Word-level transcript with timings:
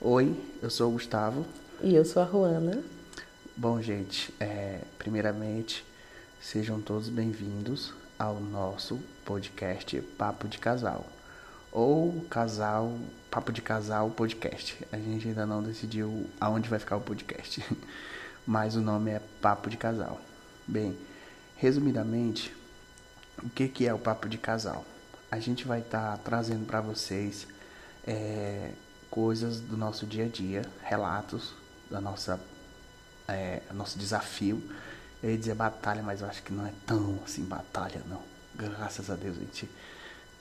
Oi, 0.00 0.32
eu 0.62 0.70
sou 0.70 0.90
o 0.90 0.92
Gustavo. 0.92 1.44
E 1.82 1.92
eu 1.92 2.04
sou 2.04 2.22
a 2.22 2.24
Ruana. 2.24 2.84
Bom, 3.56 3.82
gente, 3.82 4.32
é, 4.38 4.82
primeiramente, 4.96 5.84
sejam 6.40 6.80
todos 6.80 7.08
bem-vindos 7.08 7.92
ao 8.16 8.38
nosso 8.38 9.00
podcast 9.24 10.00
Papo 10.16 10.46
de 10.46 10.58
Casal. 10.58 11.04
Ou 11.72 12.24
Casal, 12.30 12.96
Papo 13.28 13.52
de 13.52 13.60
Casal 13.60 14.08
Podcast. 14.10 14.78
A 14.92 14.96
gente 14.98 15.26
ainda 15.26 15.44
não 15.44 15.64
decidiu 15.64 16.30
aonde 16.40 16.68
vai 16.68 16.78
ficar 16.78 16.96
o 16.96 17.00
podcast, 17.00 17.60
mas 18.46 18.76
o 18.76 18.80
nome 18.80 19.10
é 19.10 19.20
Papo 19.42 19.68
de 19.68 19.76
Casal. 19.76 20.20
Bem, 20.64 20.96
resumidamente, 21.56 22.54
o 23.42 23.50
que, 23.50 23.66
que 23.66 23.84
é 23.84 23.92
o 23.92 23.98
Papo 23.98 24.28
de 24.28 24.38
Casal? 24.38 24.84
A 25.28 25.40
gente 25.40 25.66
vai 25.66 25.80
estar 25.80 26.12
tá 26.12 26.22
trazendo 26.22 26.64
para 26.66 26.80
vocês 26.80 27.48
é, 28.06 28.70
coisas 29.10 29.60
do 29.60 29.76
nosso 29.76 30.06
dia 30.06 30.24
a 30.24 30.28
dia, 30.28 30.62
relatos 30.82 31.52
da 31.90 32.00
nossa 32.00 32.40
é, 33.26 33.62
nosso 33.72 33.98
desafio. 33.98 34.62
Eu 35.22 35.30
ia 35.30 35.38
dizer 35.38 35.54
batalha, 35.54 36.02
mas 36.02 36.20
eu 36.20 36.28
acho 36.28 36.42
que 36.42 36.52
não 36.52 36.66
é 36.66 36.72
tão 36.86 37.18
assim 37.24 37.44
batalha, 37.44 38.02
não. 38.08 38.22
Graças 38.54 39.10
a 39.10 39.14
Deus 39.14 39.36
a 39.36 39.40
gente 39.40 39.68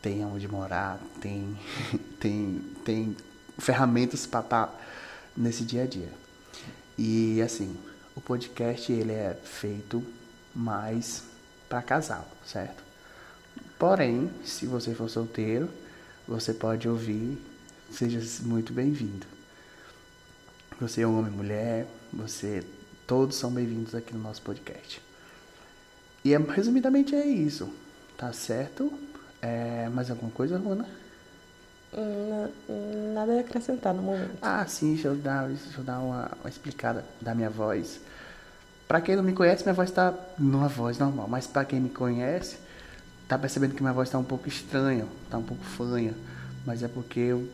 tem 0.02 0.24
onde 0.26 0.48
morar, 0.48 1.00
tem, 1.20 1.58
tem, 2.20 2.62
tem 2.86 3.18
ferramentas 3.58 4.26
para 4.26 4.40
estar 4.42 4.68
tá 4.68 4.74
nesse 5.36 5.64
dia 5.64 5.84
a 5.84 5.88
dia. 5.88 6.12
E 6.98 7.42
assim, 7.42 7.76
o 8.16 8.22
podcast 8.22 8.92
ele 8.92 9.14
é 9.14 9.40
feito 9.44 10.04
mais 10.56 11.24
para 11.70 11.82
casal, 11.82 12.28
certo? 12.46 12.84
Porém, 13.78 14.32
se 14.44 14.66
você 14.66 14.94
for 14.96 15.10
solteiro, 15.10 15.70
você 16.28 16.54
pode 16.54 16.90
ouvir, 16.90 17.40
seja 17.92 18.22
muito 18.44 18.74
bem-vindo. 18.74 19.26
Você 20.80 21.02
é 21.02 21.08
homem, 21.08 21.32
mulher, 21.32 21.88
você 22.14 22.64
todos 23.06 23.36
são 23.36 23.52
bem-vindos 23.52 23.96
aqui 23.96 24.14
no 24.14 24.22
nosso 24.22 24.42
podcast. 24.42 25.02
E 26.24 26.34
é, 26.34 26.38
resumidamente 26.38 27.16
é 27.16 27.26
isso. 27.26 27.70
Tá 28.18 28.34
certo? 28.34 28.92
É, 29.42 29.88
mais 29.90 30.10
alguma 30.10 30.32
coisa, 30.32 30.58
Runa? 30.58 30.86
Hum, 31.94 33.14
nada 33.14 33.38
a 33.38 33.40
acrescentar 33.40 33.94
no 33.94 34.02
momento. 34.02 34.38
Ah, 34.42 34.66
sim, 34.68 34.94
deixa 34.94 35.08
eu 35.08 35.16
dar, 35.16 35.48
deixa 35.48 35.80
eu 35.80 35.84
dar 35.84 36.00
uma, 36.00 36.32
uma 36.42 36.50
explicada 36.50 37.06
da 37.22 37.34
minha 37.34 37.50
voz. 37.50 38.00
Para 38.88 39.02
quem 39.02 39.16
não 39.16 39.24
me 39.24 39.34
conhece, 39.34 39.64
minha 39.64 39.74
voz 39.74 39.90
está 39.90 40.14
numa 40.38 40.68
voz 40.68 40.98
normal, 40.98 41.28
mas 41.28 41.48
para 41.48 41.66
quem 41.66 41.80
me 41.80 41.90
conhece, 41.90 42.58
tá 43.28 43.38
percebendo 43.38 43.74
que 43.74 43.82
minha 43.82 43.94
voz 43.94 44.08
está 44.08 44.18
um 44.18 44.24
pouco 44.24 44.48
estranha, 44.48 45.06
tá 45.30 45.38
um 45.38 45.44
pouco 45.44 45.64
fanha, 45.64 46.14
mas 46.66 46.84
é 46.84 46.88
porque 46.88 47.20
eu 47.20 47.48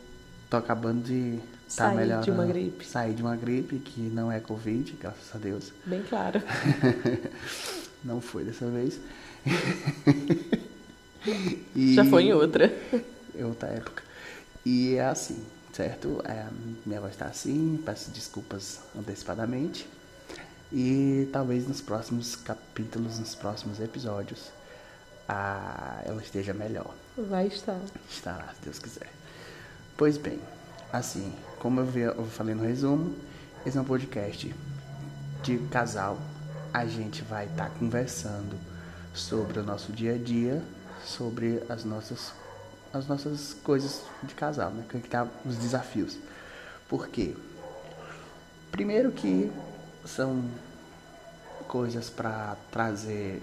tô 0.54 0.58
acabando 0.58 1.02
de 1.02 1.40
tá 1.76 1.92
sair 1.92 2.20
de 2.20 2.30
uma 2.30 2.46
gripe. 2.46 2.86
Sair 2.86 3.14
de 3.14 3.22
uma 3.22 3.36
gripe 3.36 3.78
que 3.78 4.00
não 4.00 4.30
é 4.30 4.38
covid, 4.38 4.92
graças 5.00 5.34
a 5.34 5.38
Deus. 5.38 5.72
Bem 5.84 6.02
claro. 6.02 6.40
não 8.04 8.20
foi 8.20 8.44
dessa 8.44 8.66
vez. 8.66 9.00
e... 11.74 11.94
Já 11.94 12.04
foi 12.04 12.24
em 12.24 12.32
outra. 12.32 12.72
Em 13.34 13.42
outra 13.42 13.68
época. 13.68 14.02
E 14.64 14.94
é 14.94 15.06
assim, 15.06 15.44
certo? 15.72 16.22
É, 16.24 16.46
minha 16.86 17.00
voz 17.00 17.12
está 17.12 17.26
assim, 17.26 17.82
peço 17.84 18.10
desculpas 18.10 18.80
antecipadamente. 18.96 19.88
E 20.72 21.28
talvez 21.32 21.68
nos 21.68 21.80
próximos 21.80 22.36
capítulos, 22.36 23.18
nos 23.18 23.34
próximos 23.34 23.80
episódios, 23.80 24.50
a, 25.28 26.00
ela 26.04 26.22
esteja 26.22 26.54
melhor. 26.54 26.94
Vai 27.16 27.48
estar. 27.48 27.80
Estará, 28.08 28.48
se 28.54 28.62
Deus 28.62 28.78
quiser. 28.78 29.23
Pois 29.96 30.16
bem, 30.16 30.40
assim, 30.92 31.32
como 31.60 31.80
eu, 31.80 32.26
falei 32.26 32.52
no 32.52 32.64
resumo, 32.64 33.14
esse 33.64 33.78
é 33.78 33.80
um 33.80 33.84
podcast 33.84 34.52
de 35.40 35.58
casal. 35.68 36.18
A 36.72 36.84
gente 36.84 37.22
vai 37.22 37.46
estar 37.46 37.70
tá 37.70 37.78
conversando 37.78 38.58
sobre 39.14 39.60
o 39.60 39.62
nosso 39.62 39.92
dia 39.92 40.16
a 40.16 40.18
dia, 40.18 40.60
sobre 41.04 41.62
as 41.68 41.84
nossas, 41.84 42.32
as 42.92 43.06
nossas 43.06 43.54
coisas 43.62 44.02
de 44.24 44.34
casal, 44.34 44.72
né? 44.72 44.84
Que 44.88 44.98
tá 44.98 45.28
os 45.46 45.56
desafios. 45.56 46.18
Por 46.88 47.06
quê? 47.06 47.36
Primeiro 48.72 49.12
que 49.12 49.52
são 50.04 50.44
coisas 51.68 52.10
para 52.10 52.56
trazer 52.72 53.40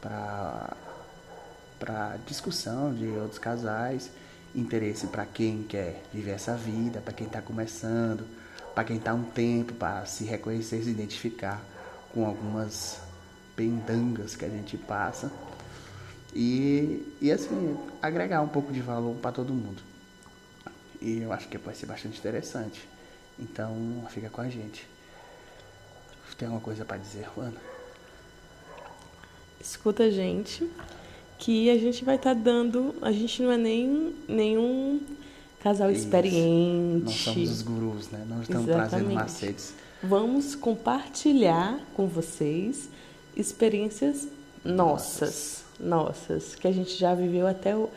para 0.00 0.76
para 1.80 2.16
discussão 2.24 2.94
de 2.94 3.08
outros 3.08 3.38
casais, 3.40 4.08
interesse 4.54 5.06
para 5.08 5.26
quem 5.26 5.62
quer 5.62 6.02
viver 6.12 6.32
essa 6.32 6.54
vida, 6.56 7.00
para 7.00 7.12
quem 7.12 7.26
está 7.26 7.42
começando, 7.42 8.26
para 8.74 8.84
quem 8.84 8.96
está 8.96 9.12
um 9.14 9.24
tempo 9.24 9.72
para 9.74 10.04
se 10.06 10.24
reconhecer, 10.24 10.82
se 10.82 10.90
identificar 10.90 11.62
com 12.12 12.26
algumas 12.26 13.00
pendangas 13.56 14.36
que 14.36 14.44
a 14.44 14.48
gente 14.48 14.76
passa 14.76 15.30
e, 16.34 17.14
e 17.20 17.30
assim 17.30 17.76
agregar 18.02 18.40
um 18.42 18.48
pouco 18.48 18.72
de 18.72 18.80
valor 18.80 19.14
para 19.16 19.32
todo 19.32 19.52
mundo. 19.52 19.82
E 21.00 21.20
eu 21.20 21.32
acho 21.32 21.48
que 21.48 21.58
vai 21.58 21.74
ser 21.74 21.86
bastante 21.86 22.18
interessante. 22.18 22.88
Então 23.38 24.04
fica 24.10 24.28
com 24.28 24.40
a 24.40 24.48
gente. 24.48 24.86
Tem 26.36 26.46
alguma 26.46 26.62
coisa 26.62 26.84
para 26.84 26.96
dizer, 26.96 27.28
Juana? 27.32 27.60
Escuta 29.60 30.10
gente, 30.10 30.68
que 31.44 31.68
a 31.68 31.76
gente 31.76 32.02
vai 32.06 32.16
estar 32.16 32.34
tá 32.34 32.40
dando. 32.40 32.94
A 33.02 33.12
gente 33.12 33.42
não 33.42 33.52
é 33.52 33.58
nem 33.58 34.14
nenhum 34.26 34.98
casal 35.60 35.90
Isso. 35.90 36.04
experiente. 36.04 37.04
Nós 37.04 37.14
somos 37.14 37.50
os 37.50 37.62
gurus, 37.62 38.10
né? 38.10 38.24
Nós 38.26 38.42
estamos 38.42 38.66
Exatamente. 38.66 38.90
trazendo 38.90 39.14
macetes. 39.14 39.74
Vamos 40.02 40.54
compartilhar 40.54 41.78
com 41.92 42.06
vocês 42.06 42.88
experiências 43.36 44.26
nossas, 44.64 45.64
nossas, 45.78 46.54
que 46.54 46.66
a 46.66 46.72
gente 46.72 46.96
já 46.96 47.14
viveu 47.14 47.46
até 47.46 47.76
o, 47.76 47.90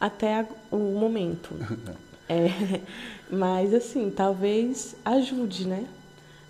até 0.00 0.46
o 0.70 0.76
momento. 0.76 1.50
é, 2.28 2.80
mas 3.28 3.74
assim, 3.74 4.10
talvez 4.10 4.94
ajude, 5.04 5.66
né? 5.66 5.88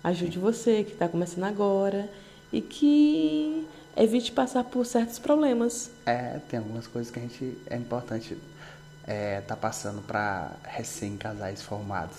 Ajude 0.03 0.37
você 0.37 0.83
que 0.83 0.91
está 0.91 1.07
começando 1.07 1.45
agora 1.45 2.07
e 2.51 2.61
que 2.61 3.65
evite 3.95 4.31
passar 4.31 4.63
por 4.63 4.85
certos 4.85 5.19
problemas. 5.19 5.89
É, 6.05 6.39
tem 6.49 6.59
algumas 6.59 6.87
coisas 6.87 7.11
que 7.11 7.19
a 7.19 7.21
gente 7.21 7.57
é 7.67 7.75
importante 7.75 8.37
é, 9.05 9.41
tá 9.41 9.55
passando 9.55 10.01
para 10.01 10.51
recém-casais 10.63 11.61
formados. 11.61 12.17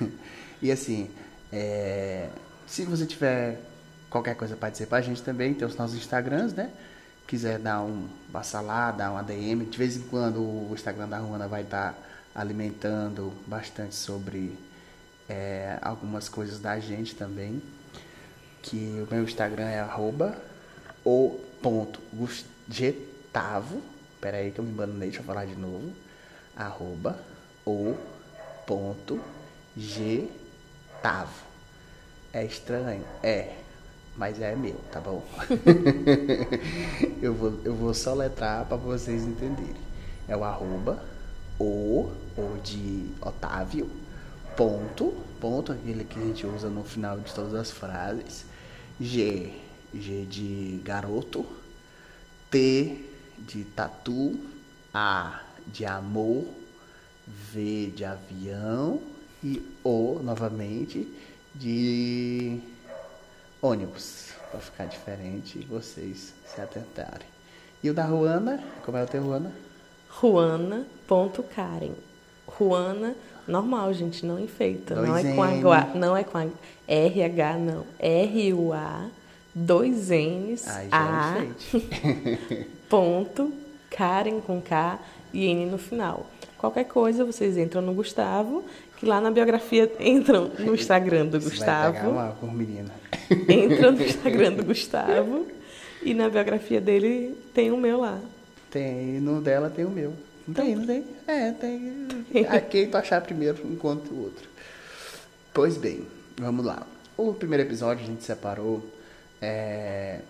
e 0.62 0.70
assim, 0.70 1.10
é, 1.52 2.28
se 2.66 2.84
você 2.84 3.06
tiver 3.06 3.60
qualquer 4.08 4.34
coisa 4.34 4.56
para 4.56 4.70
dizer 4.70 4.86
para 4.86 4.98
a 4.98 5.02
gente 5.02 5.22
também, 5.22 5.54
tem 5.54 5.66
os 5.66 5.76
nossos 5.76 5.96
Instagrams, 5.96 6.52
né? 6.52 6.70
Quiser 7.26 7.58
dar 7.58 7.82
um 7.82 8.08
passar 8.32 8.60
lá, 8.60 8.90
dar 8.90 9.12
uma 9.12 9.22
DM, 9.22 9.64
de 9.64 9.78
vez 9.78 9.96
em 9.96 10.02
quando 10.02 10.40
o 10.40 10.70
Instagram 10.74 11.08
da 11.08 11.18
Ruana 11.18 11.46
vai 11.46 11.62
estar 11.62 11.92
tá 11.92 11.98
alimentando 12.34 13.32
bastante 13.46 13.94
sobre 13.94 14.58
é, 15.28 15.78
algumas 15.80 16.28
coisas 16.28 16.58
da 16.60 16.78
gente 16.78 17.14
também. 17.14 17.62
Que 18.62 19.04
o 19.08 19.14
meu 19.14 19.24
Instagram 19.24 19.64
é 19.64 19.80
arroba 19.80 20.36
o 21.04 21.40
ponto 21.62 22.00
Gustavo. 22.12 23.80
Pera 24.20 24.38
aí 24.38 24.50
que 24.50 24.58
eu 24.58 24.64
me 24.64 24.70
embananei, 24.70 25.08
deixa 25.08 25.20
eu 25.20 25.24
falar 25.24 25.46
de 25.46 25.54
novo. 25.54 25.92
Arroba 26.56 27.18
o 27.66 27.96
ponto 28.66 29.20
Gustavo. 29.76 31.44
É 32.32 32.44
estranho? 32.44 33.04
É. 33.22 33.56
Mas 34.16 34.40
é 34.40 34.54
meu, 34.54 34.76
tá 34.92 35.00
bom? 35.00 35.24
eu, 37.22 37.32
vou, 37.32 37.60
eu 37.64 37.74
vou 37.74 37.94
só 37.94 38.12
letrar 38.12 38.66
para 38.66 38.76
vocês 38.76 39.22
entenderem. 39.22 39.76
É 40.28 40.36
o 40.36 40.44
arroba 40.44 41.02
o, 41.60 42.10
o 42.36 42.58
de 42.62 43.10
Otávio, 43.20 43.90
ponto, 44.56 45.14
ponto, 45.38 45.72
aquele 45.72 46.04
que 46.04 46.18
a 46.18 46.22
gente 46.22 46.46
usa 46.46 46.68
no 46.68 46.82
final 46.82 47.18
de 47.18 47.32
todas 47.34 47.54
as 47.54 47.70
frases, 47.70 48.46
G, 48.98 49.52
G 49.94 50.24
de 50.24 50.80
garoto, 50.84 51.44
T 52.50 53.04
de 53.38 53.64
tatu, 53.64 54.38
A 54.92 55.40
de 55.66 55.84
amor, 55.84 56.46
V 57.26 57.92
de 57.94 58.04
avião 58.04 59.00
e 59.42 59.62
O 59.82 60.20
novamente 60.22 61.08
de 61.54 62.60
ônibus, 63.62 64.30
para 64.50 64.60
ficar 64.60 64.84
diferente 64.86 65.58
e 65.58 65.64
vocês 65.64 66.32
se 66.46 66.60
atentarem. 66.60 67.26
E 67.82 67.90
o 67.90 67.94
da 67.94 68.04
Ruana, 68.04 68.62
como 68.84 68.98
é 68.98 69.04
o 69.04 69.06
teu 69.06 69.22
Ruana? 69.22 69.52
Ruana.karen. 70.08 71.92
Ruana 72.46 73.14
normal, 73.46 73.92
gente, 73.92 74.24
não 74.24 74.38
enfeita. 74.38 74.94
Dois 74.94 75.08
não 75.08 75.16
é, 75.16 75.60
com 75.62 75.72
a, 75.72 75.84
não 75.94 76.16
é 76.16 76.24
com 76.24 76.38
a 76.38 76.46
RH, 76.86 77.58
não. 77.58 77.86
R-U-A, 77.98 79.08
dois 79.54 80.10
N's, 80.10 80.66
Ai, 80.66 80.88
A, 80.90 81.42
ponto, 82.88 83.52
Karen 83.90 84.40
com 84.40 84.60
K 84.60 84.98
e 85.32 85.46
N 85.46 85.66
no 85.66 85.78
final. 85.78 86.26
Qualquer 86.58 86.84
coisa, 86.84 87.24
vocês 87.24 87.56
entram 87.56 87.80
no 87.80 87.94
Gustavo, 87.94 88.64
que 88.98 89.06
lá 89.06 89.20
na 89.20 89.30
biografia 89.30 89.90
entram 89.98 90.50
no 90.58 90.74
Instagram 90.74 91.26
do 91.26 91.40
Você 91.40 91.56
vai 91.56 91.58
pegar 91.58 91.90
Gustavo. 91.90 92.10
uma 92.10 92.28
por 92.32 92.52
menina. 92.52 92.90
Entram 93.48 93.92
no 93.92 94.02
Instagram 94.04 94.52
do 94.52 94.64
Gustavo 94.64 95.46
e 96.02 96.14
na 96.14 96.28
biografia 96.28 96.80
dele 96.80 97.36
tem 97.54 97.70
o 97.70 97.76
meu 97.76 98.00
lá. 98.00 98.18
Tem, 98.70 99.20
no 99.20 99.40
dela 99.40 99.70
tem 99.70 99.84
o 99.84 99.90
meu. 99.90 100.12
Não 100.46 100.54
tem, 100.54 100.76
não 100.76 100.86
tem? 100.86 101.04
É, 101.26 101.52
tem. 101.52 102.06
Aqui 102.48 102.86
tu 102.86 102.96
achar 102.96 103.20
primeiro 103.20 103.58
enquanto 103.64 104.10
o 104.10 104.24
outro. 104.24 104.48
Pois 105.52 105.76
bem, 105.76 106.06
vamos 106.38 106.64
lá. 106.64 106.86
O 107.16 107.32
primeiro 107.34 107.64
episódio 107.64 108.04
a 108.04 108.06
gente 108.06 108.22
separou 108.24 108.82
é, 109.40 110.20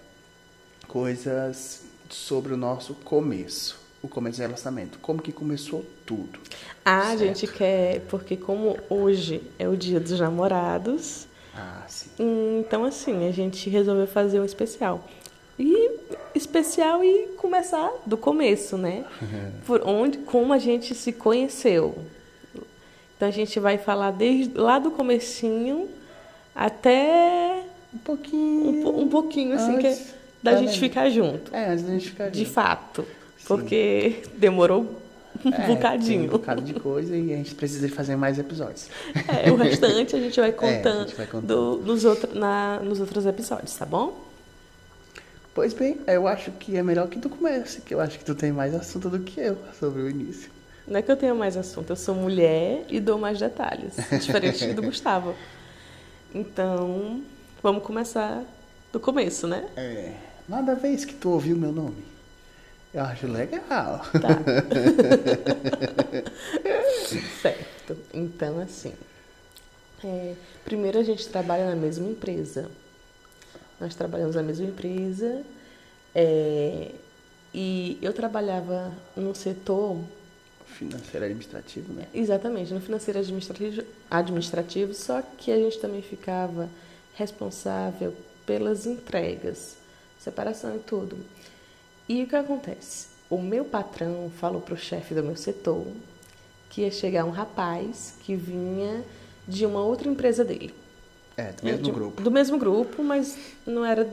coisas 0.89 1.83
sobre 2.09 2.53
o 2.53 2.57
nosso 2.57 2.95
começo. 2.95 3.79
O 4.03 4.09
começo 4.09 4.39
do 4.39 4.43
relacionamento. 4.43 4.99
Como 5.01 5.21
que 5.21 5.31
começou 5.31 5.85
tudo. 6.07 6.39
Ah, 6.85 7.09
a 7.11 7.17
gente 7.17 7.47
quer, 7.47 8.01
porque 8.09 8.37
como 8.37 8.79
hoje 8.89 9.43
é 9.59 9.69
o 9.69 9.77
dia 9.77 10.01
dos 10.01 10.19
namorados, 10.19 11.27
Ah, 11.55 11.85
sim. 11.87 12.09
então 12.67 12.85
assim, 12.85 13.29
a 13.29 13.33
gente 13.33 13.69
resolveu 13.69 14.07
fazer 14.07 14.41
um 14.41 14.45
especial. 14.45 15.07
E 15.59 15.91
especial 16.35 17.05
e 17.05 17.27
começar 17.37 17.93
do 18.07 18.17
começo, 18.17 18.79
né? 18.79 19.05
Por 19.67 19.87
onde, 19.87 20.17
como 20.19 20.55
a 20.55 20.59
gente 20.59 20.95
se 20.95 21.13
conheceu. 21.13 21.99
Então 23.17 23.29
a 23.29 23.31
gente 23.31 23.61
vai 23.61 23.77
falar 23.77 24.13
desde 24.13 24.57
lá 24.57 24.79
do 24.79 24.91
comecinho 24.91 25.91
até 26.55 27.65
Um 27.95 27.99
pouquinho. 27.99 28.87
um, 28.89 29.01
um 29.03 29.09
pouquinho 29.09 29.55
assim 29.55 29.79
que 29.79 29.87
é 29.87 29.91
Antes 29.91 30.15
da 30.43 30.53
da 30.53 30.57
gente 30.59 30.79
ficar 30.79 31.11
junto, 31.11 31.55
É, 31.55 31.69
antes 31.71 31.85
da 31.85 31.93
gente 31.93 32.09
ficar 32.11 32.31
de 32.31 32.39
junto. 32.41 32.51
fato, 32.53 33.05
porque 33.47 34.23
demorou 34.37 35.01
um 35.45 35.49
É, 35.53 35.67
bocadinho. 35.67 36.25
um 36.25 36.29
bocado 36.29 36.63
de 36.63 36.75
coisa 36.75 37.17
e 37.17 37.33
a 37.33 37.37
gente 37.37 37.55
precisa 37.55 37.87
de 37.89 37.93
fazer 37.93 38.15
mais 38.17 38.39
episódios. 38.39 38.89
É, 39.29 39.51
o 39.51 39.57
restante 39.57 40.15
a 40.17 40.21
gente 40.21 40.39
vai 40.41 40.51
É, 40.51 40.53
contando, 40.53 41.09
gente 41.09 41.17
vai 41.17 41.27
contando. 41.27 41.47
do- 41.77 41.85
nos, 41.85 42.05
outro, 42.05 42.39
na, 42.39 42.79
nos 42.81 43.01
outros 43.01 43.27
episódios, 43.27 43.75
tá 43.75 43.85
bom? 43.87 44.17
Pois 45.53 45.75
bem, 45.75 45.99
eu 46.07 46.29
acho 46.29 46.53
que 46.53 46.77
é 46.77 46.83
melhor 46.83 47.09
que 47.09 47.19
tu 47.19 47.29
comece, 47.29 47.81
que 47.81 47.93
eu 47.93 48.01
acho 48.01 48.19
que 48.19 48.25
tu 48.25 48.35
tem 48.37 48.53
mais 48.53 48.73
assunto 48.75 49.11
do 49.11 49.19
que 49.19 49.41
eu 49.41 49.59
sobre 49.79 50.01
o 50.03 50.09
início. 50.09 50.49
Não 50.87 50.99
é 50.99 51.03
que 51.03 51.11
eu 51.11 51.17
tenha 51.17 51.35
mais 51.35 51.57
assunto, 51.57 51.91
eu 51.91 51.97
sou 51.97 52.15
mulher 52.15 52.85
e 52.89 52.99
dou 53.01 53.19
mais 53.19 53.39
detalhes, 53.39 53.95
diferente 54.23 54.73
do 54.75 54.83
Gustavo. 54.83 55.35
Então, 56.35 57.21
vamos 57.63 57.83
começar 57.83 58.43
do 58.93 58.99
começo, 58.99 59.47
né? 59.47 59.69
É, 59.77 60.15
nada 60.49 60.75
vez 60.75 61.05
que 61.05 61.15
tu 61.15 61.31
ouviu 61.31 61.57
meu 61.57 61.73
nome. 61.73 62.05
Eu 62.93 63.05
acho 63.05 63.27
legal. 63.27 64.01
Tá. 64.21 64.41
certo. 67.41 67.97
Então, 68.13 68.59
assim. 68.61 68.93
é, 70.05 70.35
primeiro 70.65 70.99
a 70.99 71.03
gente 71.03 71.29
trabalha 71.29 71.69
na 71.69 71.77
mesma 71.77 72.09
empresa. 72.09 72.69
Nós 73.81 73.95
trabalhamos 73.95 74.35
na 74.35 74.43
mesma 74.43 74.67
empresa. 74.67 75.43
é, 76.15 76.91
e 77.53 77.99
eu 78.01 78.13
trabalhava 78.13 78.93
no 79.17 79.35
setor 79.35 79.99
Financeiro 80.67 81.27
administrativo, 81.27 81.93
né? 81.93 82.07
Exatamente, 82.15 82.73
no 82.73 82.81
financeiro 82.81 83.19
administrativo, 83.19 83.83
administrativo, 84.09 84.95
só 84.95 85.21
que 85.21 85.51
a 85.51 85.57
gente 85.57 85.79
também 85.79 86.01
ficava 86.01 86.69
responsável 87.15 88.15
pelas 88.47 88.87
entregas, 88.87 89.77
separação 90.19 90.77
e 90.77 90.79
tudo. 90.81 91.17
E 92.09 92.23
o 92.23 92.27
que 92.27 92.37
acontece? 92.37 93.09
O 93.29 93.39
meu 93.39 93.65
patrão 93.65 94.31
falou 94.41 94.61
para 94.61 94.75
o 94.75 94.77
chefe 94.77 95.15
do 95.15 95.23
meu 95.23 95.37
setor 95.37 95.87
que 96.69 96.83
ia 96.83 96.91
chegar 96.91 97.25
um 97.25 97.31
rapaz 97.31 98.15
que 98.23 98.35
vinha 98.35 99.05
de 99.47 99.65
uma 99.67 99.83
outra 99.83 100.09
empresa 100.09 100.45
dele. 100.45 100.75
É, 101.37 101.53
do 101.53 101.65
mesmo 101.65 101.83
De- 101.85 101.91
grupo. 101.93 102.23
Do 102.23 102.31
mesmo 102.31 102.59
grupo, 102.59 103.03
mas 103.03 103.37
não 103.67 103.85
era 103.85 104.09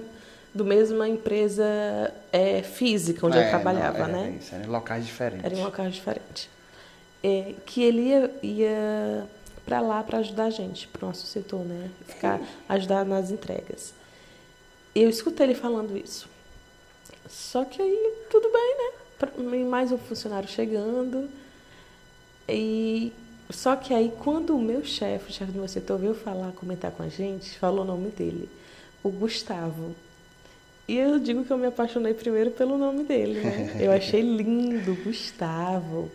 do 0.53 0.63
mesma 0.65 1.07
empresa 1.07 1.63
é, 2.31 2.61
física 2.63 3.25
onde 3.27 3.37
É, 3.37 3.45
eu 3.45 3.49
trabalhava, 3.49 4.07
não, 4.07 4.13
né? 4.13 4.21
Era 4.27 4.29
isso, 4.37 4.55
em 4.55 4.65
locais 4.65 5.05
diferentes. 5.05 5.45
Era 5.45 5.55
em 5.55 5.59
um 5.59 5.63
local 5.65 5.87
diferente. 5.89 6.49
É, 7.23 7.53
que 7.65 7.83
ele 7.83 8.01
ia, 8.09 8.31
ia 8.41 9.27
para 9.67 9.81
lá 9.81 10.01
para 10.01 10.19
ajudar 10.19 10.45
a 10.45 10.49
gente, 10.49 10.87
para 10.87 11.03
o 11.03 11.07
nosso 11.09 11.27
setor, 11.27 11.59
né? 11.65 11.89
Ficar, 12.07 12.39
ajudar 12.69 13.05
nas 13.05 13.29
entregas. 13.29 13.93
Eu 14.95 15.09
escutei 15.09 15.47
ele 15.47 15.55
falando 15.55 15.97
isso. 15.97 16.29
Só 17.29 17.65
que 17.65 17.81
aí, 17.81 18.13
tudo 18.31 18.49
bem, 18.49 18.75
né? 18.77 18.97
Pra- 19.19 19.31
mais 19.69 19.91
um 19.91 19.97
funcionário 19.97 20.47
chegando. 20.47 21.29
E 22.47 23.11
só 23.49 23.75
que 23.75 23.93
aí, 23.93 24.11
quando 24.23 24.55
o 24.55 24.61
meu 24.61 24.85
chefe, 24.85 25.29
o 25.29 25.33
chefe 25.33 25.51
do 25.51 25.59
meu 25.59 25.67
setor, 25.67 25.99
veio 25.99 26.13
falar, 26.13 26.53
comentar 26.53 26.91
com 26.91 27.03
a 27.03 27.09
gente, 27.09 27.59
falou 27.59 27.81
o 27.81 27.87
nome 27.87 28.09
dele, 28.09 28.49
o 29.03 29.09
Gustavo. 29.09 29.93
E 30.87 30.95
eu 30.97 31.19
digo 31.19 31.43
que 31.43 31.51
eu 31.51 31.57
me 31.57 31.67
apaixonei 31.67 32.13
primeiro 32.13 32.51
pelo 32.51 32.77
nome 32.77 33.03
dele, 33.03 33.41
né? 33.41 33.75
Eu 33.81 33.91
achei 33.91 34.21
lindo, 34.21 34.95
Gustavo. 35.03 36.09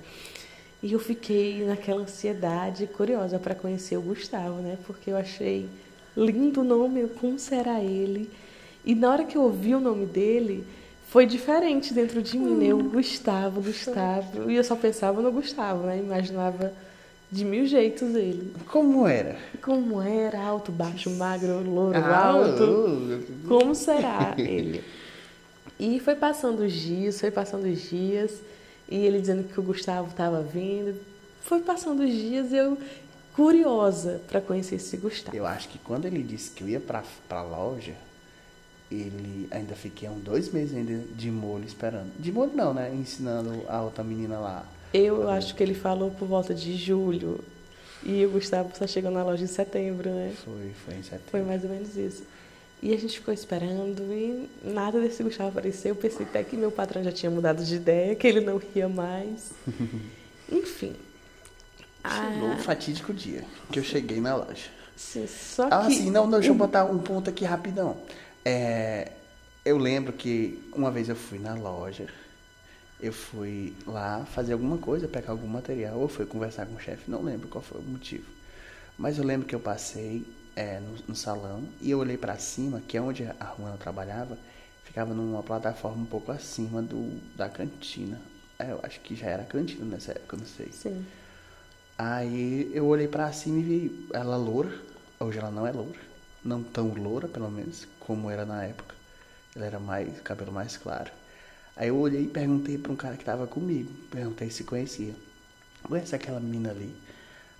E 0.83 0.93
eu 0.93 0.99
fiquei 0.99 1.65
naquela 1.65 2.03
ansiedade 2.03 2.87
curiosa 2.87 3.39
para 3.39 3.55
conhecer 3.55 3.97
o 3.97 4.03
Gustavo, 4.03 4.61
né? 4.61 4.77
Porque 4.87 5.11
eu 5.11 5.17
achei 5.17 5.67
lindo 6.17 6.61
o 6.61 6.65
nome, 6.65 7.07
como 7.21 7.39
será 7.39 7.81
ele? 7.81 8.29
E 8.85 8.95
na 8.95 9.11
hora 9.11 9.25
que 9.25 9.37
eu 9.37 9.43
ouvi 9.43 9.75
o 9.75 9.81
nome 9.81 10.07
dele, 10.07 10.65
foi 11.09 11.25
diferente 11.25 11.95
dentro 11.95 12.21
de 12.21 12.37
mim, 12.37 12.55
né? 12.57 12.75
O 12.75 12.83
Gustavo, 12.83 13.63
Gustavo. 13.63 14.51
E 14.51 14.57
eu 14.57 14.65
só 14.65 14.75
pensava 14.75 15.23
no 15.23 15.31
Gustavo, 15.31 15.87
né? 15.87 15.99
Imaginava 15.99 16.73
de 17.31 17.45
mil 17.45 17.65
jeitos 17.65 18.15
ele. 18.17 18.53
Como 18.67 19.07
era? 19.07 19.37
Como 19.63 20.03
era, 20.03 20.43
alto, 20.43 20.73
baixo, 20.73 21.09
magro, 21.11 21.63
louro, 21.63 21.97
Ah, 21.97 22.27
alto. 22.27 22.63
uh, 22.65 23.23
Como 23.47 23.73
será 23.75 24.35
ele? 24.37 24.83
E 25.79 26.01
foi 26.01 26.17
passando 26.17 26.61
os 26.65 26.73
dias, 26.73 27.21
foi 27.21 27.31
passando 27.31 27.65
os 27.67 27.81
dias, 27.89 28.41
e 28.93 29.07
ele 29.07 29.23
dizendo 29.23 29.45
que 29.45 29.59
o 29.59 29.63
Gustavo 29.63 30.11
estava 30.11 30.43
vindo. 30.43 31.01
Foi 31.41 31.61
passando 31.61 32.03
os 32.03 32.11
dias 32.11 32.53
e 32.53 32.57
eu 32.57 32.77
curiosa 33.35 34.21
para 34.29 34.39
conhecer 34.39 34.75
esse 34.75 34.99
Gustavo. 34.99 35.35
Eu 35.35 35.47
acho 35.47 35.71
que 35.71 35.79
quando 35.79 36.05
ele 36.05 36.23
disse 36.23 36.51
que 36.51 36.63
eu 36.63 36.69
ia 36.69 36.79
pra, 36.79 37.03
pra 37.27 37.43
loja, 37.43 37.95
ele 38.91 39.49
ainda 39.51 39.75
fiquei 39.75 40.11
uns 40.11 40.23
dois 40.23 40.53
meses 40.53 40.77
ainda 40.77 40.99
de 41.17 41.31
molho 41.31 41.65
esperando. 41.65 42.13
De 42.19 42.31
molho 42.31 42.53
não, 42.55 42.75
né? 42.75 42.95
Ensinando 42.95 43.65
a 43.67 43.81
outra 43.81 44.05
menina 44.05 44.39
lá. 44.39 44.67
Eu 44.93 45.27
acho 45.31 45.55
que 45.55 45.63
ele 45.63 45.75
falou 45.75 46.11
por 46.11 46.29
volta 46.29 46.55
de 46.55 46.77
julho, 46.77 47.43
e 48.05 48.27
o 48.27 48.31
Gustavo 48.31 48.77
só 48.77 48.87
chegou 48.87 49.11
na 49.11 49.25
loja 49.25 49.43
em 49.43 49.47
setembro, 49.47 50.11
né? 50.11 50.35
Foi, 50.45 50.73
foi 50.85 50.95
em 50.97 51.03
setembro. 51.03 51.31
Foi 51.31 51.41
mais 51.41 51.65
ou 51.65 51.71
menos 51.71 51.97
isso. 51.97 52.25
E 52.83 52.93
a 52.93 52.99
gente 52.99 53.19
ficou 53.21 53.33
esperando 53.33 54.03
e 54.13 54.49
nada 54.65 55.01
desse 55.01 55.23
Gustavo 55.23 55.51
apareceu. 55.51 55.91
Eu 55.91 55.97
pensei 55.97 56.27
até 56.27 56.43
que 56.43 56.57
meu 56.57 56.73
patrão 56.73 57.03
já 57.03 57.13
tinha 57.13 57.31
mudado 57.31 57.65
de 57.65 57.77
ideia, 57.77 58.17
que 58.17 58.27
ele 58.27 58.41
não 58.41 58.57
ria 58.59 58.89
mais. 58.89 59.53
Enfim. 60.51 60.95
Chegou 62.05 62.55
o 62.55 62.57
Ah, 62.57 62.59
fatídico 62.59 63.13
dia 63.15 63.45
que 63.71 63.79
eu 63.79 63.85
cheguei 63.85 64.21
na 64.21 64.35
loja. 64.35 64.71
sim, 64.97 65.27
só 65.27 65.71
Ah, 65.71 65.87
que 65.87 65.93
sim, 65.93 66.11
não, 66.11 66.27
não, 66.27 66.41
deixa 66.41 66.51
eu 66.51 66.55
o- 66.55 66.59
botar 66.59 66.85
um 66.85 66.99
ponto 66.99 67.31
aqui 67.31 67.45
rapidão. 67.45 67.97
É, 68.45 69.13
eu 69.65 69.79
lembro 69.79 70.13
que 70.13 70.59
uma 70.75 70.91
vez 70.91 71.09
eu 71.09 71.15
fui 71.17 71.39
na 71.39 71.55
loja, 71.55 72.09
eu 73.01 73.13
fui 73.13 73.75
lá 73.87 74.25
fazer 74.27 74.53
alguma 74.53 74.79
coisa, 74.79 75.07
pegar 75.09 75.31
algum 75.31 75.47
material, 75.47 75.99
ou 75.99 76.09
fui 76.09 76.27
conversar 76.27 76.67
com 76.67 76.75
o 76.75 76.81
chefe, 76.81 77.11
não 77.11 77.23
lembro 77.23 77.49
qual 77.49 77.63
foi 77.63 77.81
o 77.81 77.85
motivo. 77.85 78.27
Mas 78.99 79.19
eu 79.19 79.25
lembro 79.25 79.47
que 79.47 79.55
eu 79.55 79.61
passei 79.61 80.25
é, 80.57 80.81
no, 80.81 80.95
no 81.09 81.15
salão 81.17 81.65
e 81.81 81.91
eu 81.91 81.99
olhei 81.99 82.17
pra 82.17 82.37
cima, 82.39 82.81
que 82.87 82.97
é 82.97 83.01
onde 83.01 83.25
a 83.25 83.45
Ruana 83.45 83.77
trabalhava, 83.77 84.37
ficava 84.85 85.15
numa 85.15 85.43
plataforma 85.43 86.03
um 86.03 86.07
pouco 86.07 86.33
acima 86.33 86.83
do, 86.83 87.21
da 87.37 87.49
cantina. 87.49 88.21
É, 88.59 88.73
eu 88.73 88.81
acho 88.83 89.01
que 89.01 89.15
já 89.17 89.27
era 89.27 89.45
cantina 89.45 89.85
nessa 89.85 90.13
época, 90.13 90.37
não 90.37 90.47
sei. 90.47 90.71
Sim. 90.73 91.05
Aí 91.99 92.71
eu 92.75 92.87
olhei 92.87 93.09
pra 93.09 93.33
cima 93.33 93.59
e 93.59 93.63
vi 93.63 94.09
ela 94.13 94.37
loura. 94.37 94.73
Hoje 95.21 95.39
ela 95.39 95.51
não 95.51 95.67
é 95.67 95.73
loura. 95.73 96.01
Não 96.45 96.63
tão 96.63 96.89
loura, 96.95 97.29
pelo 97.29 97.51
menos, 97.51 97.87
como 98.01 98.31
era 98.31 98.45
na 98.45 98.65
época. 98.65 98.95
Ela 99.55 99.67
era 99.67 99.79
mais, 99.79 100.21
cabelo 100.21 100.53
mais 100.53 100.77
claro. 100.77 101.11
Aí 101.77 101.89
eu 101.89 101.97
olhei 101.97 102.25
e 102.25 102.29
perguntei 102.29 102.77
pra 102.79 102.93
um 102.93 102.97
cara 102.97 103.17
que 103.17 103.25
tava 103.25 103.47
comigo. 103.47 103.91
Perguntei 104.11 104.51
se 104.51 104.65
conhecia. 104.65 105.15
Conhece 105.83 106.15
aquela 106.15 106.41
menina 106.41 106.71
ali? 106.71 106.95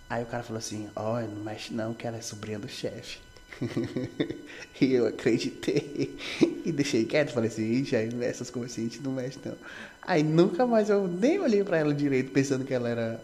Aí 0.09 0.23
o 0.23 0.27
cara 0.27 0.43
falou 0.43 0.59
assim, 0.59 0.89
ó, 0.95 1.21
não 1.21 1.43
mexe 1.43 1.73
não, 1.73 1.95
que 1.95 2.07
ela 2.07 2.19
é 2.19 2.21
sobrinha 2.21 2.59
do 2.59 2.69
chefe. 2.69 3.19
e 4.81 4.93
eu 4.93 5.07
acreditei. 5.07 6.17
E 6.65 6.71
deixei 6.71 7.05
quieto, 7.05 7.33
falei 7.33 7.49
assim, 7.51 7.65
"Ixi, 7.81 7.97
aí 7.97 8.25
essas 8.25 8.49
coisas 8.49 8.71
assim, 8.73 8.83
a 8.83 8.85
gente 8.85 9.03
não 9.03 9.11
mexe 9.13 9.37
não. 9.45 9.57
Aí 10.01 10.23
nunca 10.23 10.65
mais 10.65 10.89
eu 10.91 11.09
nem 11.09 11.41
olhei 11.41 11.65
pra 11.65 11.77
ela 11.79 11.93
direito, 11.93 12.31
pensando 12.31 12.65
que 12.65 12.73
ela 12.73 12.89
era 12.89 13.21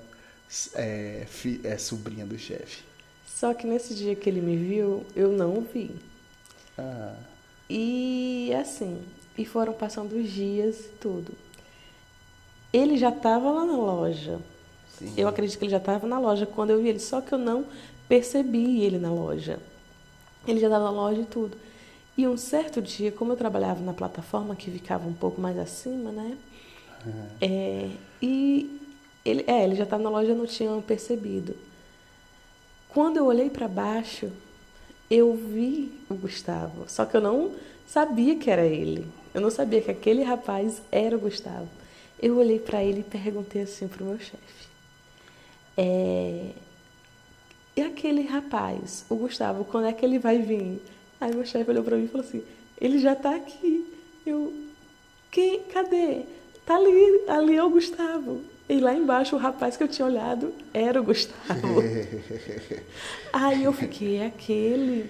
é, 0.75 1.25
fi- 1.29 1.61
é, 1.63 1.79
sobrinha 1.79 2.27
do 2.27 2.37
chefe. 2.39 2.83
Só 3.27 3.55
que 3.55 3.67
nesse 3.67 3.95
dia 3.95 4.17
que 4.17 4.29
ele 4.29 4.41
me 4.41 4.57
viu, 4.57 5.07
eu 5.15 5.31
não 5.33 5.59
o 5.59 5.61
vi. 5.61 5.93
Ah, 6.77 7.15
E 7.71 8.53
assim, 8.61 9.03
e 9.37 9.45
foram 9.45 9.73
passando 9.73 10.13
os 10.17 10.31
dias 10.31 10.81
e 10.87 10.89
tudo. 11.01 11.33
Ele 12.73 12.97
já 12.99 13.09
estava 13.11 13.51
lá 13.51 13.65
na 13.65 13.77
loja, 13.77 14.39
Sim. 14.99 15.13
Eu 15.17 15.29
acredito 15.29 15.59
que 15.59 15.65
ele 15.65 15.71
já 15.71 15.79
estava 15.79 16.07
na 16.07 16.19
loja 16.19 16.47
quando 16.47 16.71
eu 16.71 16.83
vi 16.83 16.89
ele, 16.89 16.99
só 16.99 17.21
que 17.21 17.33
eu 17.33 17.39
não 17.39 17.65
percebi 18.09 18.83
ele 18.83 18.99
na 18.99 19.13
loja. 19.13 19.59
Ele 20.47 20.61
já 20.61 20.67
estava 20.67 20.85
na 20.85 20.91
loja 20.91 21.21
e 21.21 21.27
tudo. 21.27 21.57
E 22.17 22.27
um 22.27 22.37
certo 22.37 22.83
dia, 22.83 23.13
como 23.13 23.33
eu 23.33 23.37
trabalhava 23.37 23.81
na 23.81 23.93
plataforma 23.93 24.57
que 24.57 24.71
ficava 24.71 25.07
um 25.09 25.13
pouco 25.13 25.41
mais 25.41 25.59
acima, 25.59 26.11
né? 26.11 26.37
É, 27.41 27.91
e 28.21 28.81
ele, 29.25 29.45
é, 29.47 29.63
ele 29.63 29.77
já 29.77 29.85
estava 29.85 30.03
na 30.03 30.11
loja, 30.11 30.31
eu 30.31 30.37
não 30.37 30.47
tinha 30.47 30.71
percebido. 30.83 31.55
Quando 32.89 33.19
eu 33.19 33.27
olhei 33.27 33.49
para 33.51 33.69
baixo, 33.69 34.31
eu 35.11 35.35
vi 35.35 35.93
o 36.09 36.15
Gustavo, 36.15 36.85
só 36.89 37.05
que 37.05 37.17
eu 37.17 37.21
não 37.21 37.53
sabia 37.87 38.37
que 38.37 38.51
era 38.51 38.67
ele. 38.67 39.07
Eu 39.33 39.41
não 39.41 39.51
sabia 39.51 39.81
que 39.81 39.91
aquele 39.91 40.23
rapaz 40.23 40.83
era 40.91 41.17
o 41.17 41.21
Gustavo. 41.21 41.69
Eu 42.21 42.37
olhei 42.39 42.59
para 42.59 42.83
ele 42.83 43.01
e 43.01 43.05
perguntei 43.05 43.63
assim 43.63 43.87
pro 43.87 44.05
meu 44.05 44.19
chefe: 44.19 44.68
é, 45.79 46.51
E 47.77 47.83
aquele 47.83 48.23
rapaz, 48.23 49.05
o 49.09 49.15
Gustavo, 49.15 49.65
quando 49.65 49.87
é 49.87 49.93
que 49.93 50.05
ele 50.05 50.19
vai 50.19 50.39
vir? 50.39 50.83
Aí 51.21 51.33
meu 51.33 51.47
chefe 51.47 51.71
olhou 51.71 51.85
para 51.85 51.97
mim 51.97 52.07
e 52.07 52.09
falou 52.09 52.27
assim: 52.27 52.43
Ele 52.81 52.99
já 52.99 53.15
tá 53.15 53.37
aqui. 53.37 53.87
Eu, 54.27 54.53
quem? 55.31 55.61
Cadê? 55.73 56.23
Tá 56.67 56.75
ali, 56.75 57.23
ali 57.29 57.57
é 57.57 57.63
o 57.63 57.71
Gustavo. 57.71 58.43
E 58.69 58.81
lá 58.81 58.93
embaixo 58.93 59.37
o 59.37 59.39
rapaz 59.39 59.77
que 59.77 59.83
eu 59.83 59.89
tinha 59.89 60.07
olhado 60.07 60.53
era 60.75 61.01
o 61.01 61.05
Gustavo. 61.05 61.81
Aí 63.33 63.65
eu 63.65 63.73
fiquei, 63.73 64.17
é 64.17 64.27
aquele. 64.27 65.09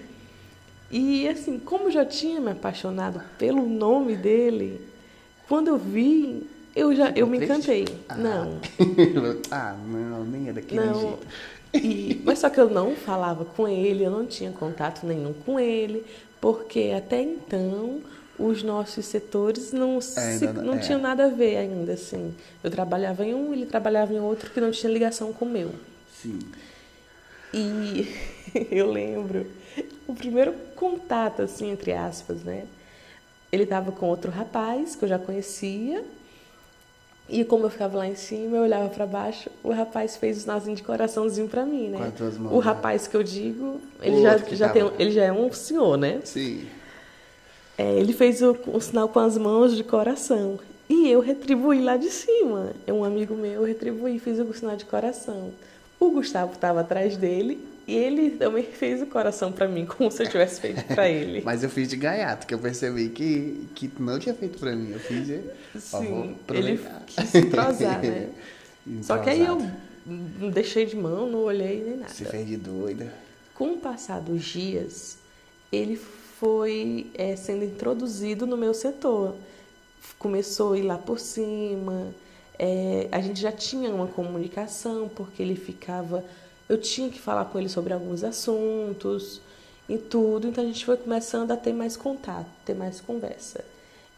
E 0.91 1.27
assim, 1.27 1.59
como 1.59 1.85
eu 1.85 1.91
já 1.91 2.05
tinha 2.05 2.39
me 2.39 2.51
apaixonado 2.51 3.21
pelo 3.37 3.67
nome 3.67 4.15
dele, 4.15 4.79
quando 5.47 5.67
eu 5.67 5.77
vi, 5.77 6.47
eu 6.75 6.95
já 6.95 7.09
eu 7.11 7.27
me 7.27 7.37
encantei. 7.43 7.85
Ah. 8.07 8.15
Não. 8.15 8.59
ah, 9.51 9.75
não, 9.87 10.23
nem 10.25 10.49
é 10.49 10.53
daquele 10.53 10.81
Não. 10.85 10.99
jeito. 11.01 11.27
E, 11.73 12.21
mas 12.25 12.39
só 12.39 12.49
que 12.49 12.59
eu 12.59 12.69
não 12.69 12.95
falava 12.95 13.45
com 13.45 13.67
ele, 13.67 14.03
eu 14.03 14.09
não 14.11 14.25
tinha 14.25 14.51
contato 14.51 15.05
nenhum 15.05 15.33
com 15.33 15.59
ele, 15.59 16.03
porque 16.41 16.91
até 16.97 17.21
então 17.21 17.99
os 18.39 18.63
nossos 18.63 19.05
setores 19.05 19.71
não, 19.71 19.99
se- 20.01 20.19
Ainda 20.19 20.53
não- 20.53 20.63
não 20.63 20.73
é. 20.75 20.79
tinham 20.79 20.99
nada 20.99 21.25
a 21.25 21.29
ver 21.29 21.57
ainda, 21.57 21.93
assim. 21.93 22.33
Eu 22.63 22.71
trabalhava 22.71 23.23
em 23.25 23.33
um, 23.35 23.53
ele 23.53 23.65
trabalhava 23.67 24.13
em 24.13 24.19
outro 24.19 24.49
que 24.49 24.59
não 24.61 24.71
tinha 24.71 24.91
ligação 24.91 25.31
com 25.33 25.45
o 25.45 25.49
meu. 25.49 25.71
Sim. 26.21 26.39
E 27.53 28.07
eu 28.71 28.91
lembro 28.91 29.45
o 30.07 30.13
primeiro 30.15 30.53
contato, 30.75 31.41
assim, 31.41 31.69
entre 31.71 31.91
aspas, 31.93 32.43
né? 32.43 32.65
Ele 33.51 33.63
estava 33.63 33.91
com 33.91 34.07
outro 34.07 34.31
rapaz 34.31 34.95
que 34.95 35.03
eu 35.05 35.09
já 35.09 35.19
conhecia. 35.19 36.03
E 37.29 37.43
como 37.43 37.65
eu 37.65 37.69
ficava 37.69 37.97
lá 37.97 38.07
em 38.07 38.15
cima, 38.15 38.57
eu 38.57 38.63
olhava 38.63 38.89
para 38.89 39.05
baixo, 39.05 39.49
o 39.63 39.71
rapaz 39.71 40.17
fez 40.17 40.37
o 40.37 40.41
sinalzinho 40.41 40.75
de 40.75 40.81
coraçãozinho 40.81 41.47
para 41.47 41.63
mim, 41.63 41.89
né? 41.89 41.97
Com 41.97 42.03
as 42.03 42.13
duas 42.13 42.37
mãos, 42.37 42.53
o 42.53 42.57
né? 42.57 42.63
rapaz 42.63 43.07
que 43.07 43.15
eu 43.15 43.21
digo, 43.21 43.65
O 43.65 43.81
ele 44.01 44.21
já, 44.21 44.37
já 44.37 44.69
tem, 44.69 44.91
ele 44.97 45.11
já 45.11 45.25
é 45.25 45.31
um 45.31 45.51
senhor, 45.51 45.95
né? 45.97 46.19
Sim. 46.23 46.65
É, 47.77 47.93
ele 47.93 48.13
fez 48.13 48.41
o, 48.41 48.57
o 48.67 48.81
sinal 48.81 49.07
com 49.07 49.19
as 49.19 49.37
mãos 49.37 49.75
de 49.75 49.83
coração. 49.83 50.59
E 50.89 51.07
eu 51.07 51.19
retribuí 51.19 51.81
lá 51.81 51.97
de 51.97 52.09
cima. 52.09 52.71
É 52.87 52.91
Um 52.91 53.03
amigo 53.03 53.35
meu 53.35 53.63
retribuí, 53.63 54.17
fiz 54.17 54.39
o 54.39 54.53
sinal 54.53 54.75
de 54.75 54.85
coração. 54.85 55.51
O 55.99 56.09
Gustavo 56.09 56.53
estava 56.53 56.81
atrás 56.81 57.15
dele 57.15 57.68
e 57.89 57.95
ele 57.95 58.31
também 58.31 58.63
fez 58.63 59.01
o 59.01 59.07
coração 59.07 59.51
para 59.51 59.67
mim, 59.67 59.85
como 59.85 60.11
se 60.11 60.23
eu 60.23 60.29
tivesse 60.29 60.61
feito 60.61 60.83
para 60.85 61.07
ele. 61.09 61.41
Mas 61.43 61.63
eu 61.63 61.69
fiz 61.69 61.87
de 61.89 61.97
gaiato, 61.97 62.45
que 62.47 62.53
eu 62.53 62.59
percebi 62.59 63.09
que, 63.09 63.69
que 63.75 63.91
não 63.99 64.19
tinha 64.19 64.35
feito 64.35 64.59
pra 64.59 64.75
mim. 64.75 64.91
Eu 64.91 64.99
fiz 64.99 65.25
de. 65.25 65.41
ó, 65.91 66.01
Sim, 66.01 66.37
ele 66.53 66.73
aproveitar. 66.73 67.03
quis 67.05 67.29
se 67.29 67.37
entrosar, 67.39 68.03
né? 68.03 68.29
Só 69.01 69.17
que 69.17 69.29
aí 69.29 69.41
eu 69.45 69.57
não 70.05 70.49
deixei 70.49 70.85
de 70.85 70.95
mão, 70.95 71.29
não 71.29 71.39
olhei 71.43 71.83
nem 71.83 71.97
nada. 71.97 72.13
Se 72.13 72.25
fez 72.25 72.47
de 72.47 72.57
doida. 72.57 73.13
Com 73.53 73.73
o 73.73 73.77
passar 73.77 74.19
dos 74.21 74.43
dias, 74.43 75.17
ele 75.71 75.95
foi 75.97 77.07
é, 77.13 77.35
sendo 77.35 77.63
introduzido 77.65 78.47
no 78.47 78.55
meu 78.57 78.73
setor. 78.73 79.35
Começou 80.17 80.73
a 80.73 80.77
ir 80.79 80.83
lá 80.83 80.97
por 80.97 81.19
cima. 81.19 82.07
é, 82.57 83.07
a 83.11 83.21
gente 83.21 83.39
já 83.39 83.51
tinha 83.51 83.89
uma 83.89 84.07
comunicação, 84.07 85.09
porque 85.13 85.41
ele 85.41 85.55
ficava. 85.55 86.23
Eu 86.69 86.77
tinha 86.77 87.09
que 87.09 87.19
falar 87.19 87.45
com 87.45 87.57
ele 87.57 87.67
sobre 87.67 87.91
alguns 87.91 88.23
assuntos 88.23 89.41
e 89.89 89.97
tudo. 89.97 90.47
Então 90.47 90.63
a 90.63 90.67
gente 90.67 90.85
foi 90.85 90.95
começando 90.95 91.51
a 91.51 91.57
ter 91.57 91.73
mais 91.73 91.97
contato, 91.97 92.47
ter 92.63 92.75
mais 92.75 93.01
conversa. 93.01 93.65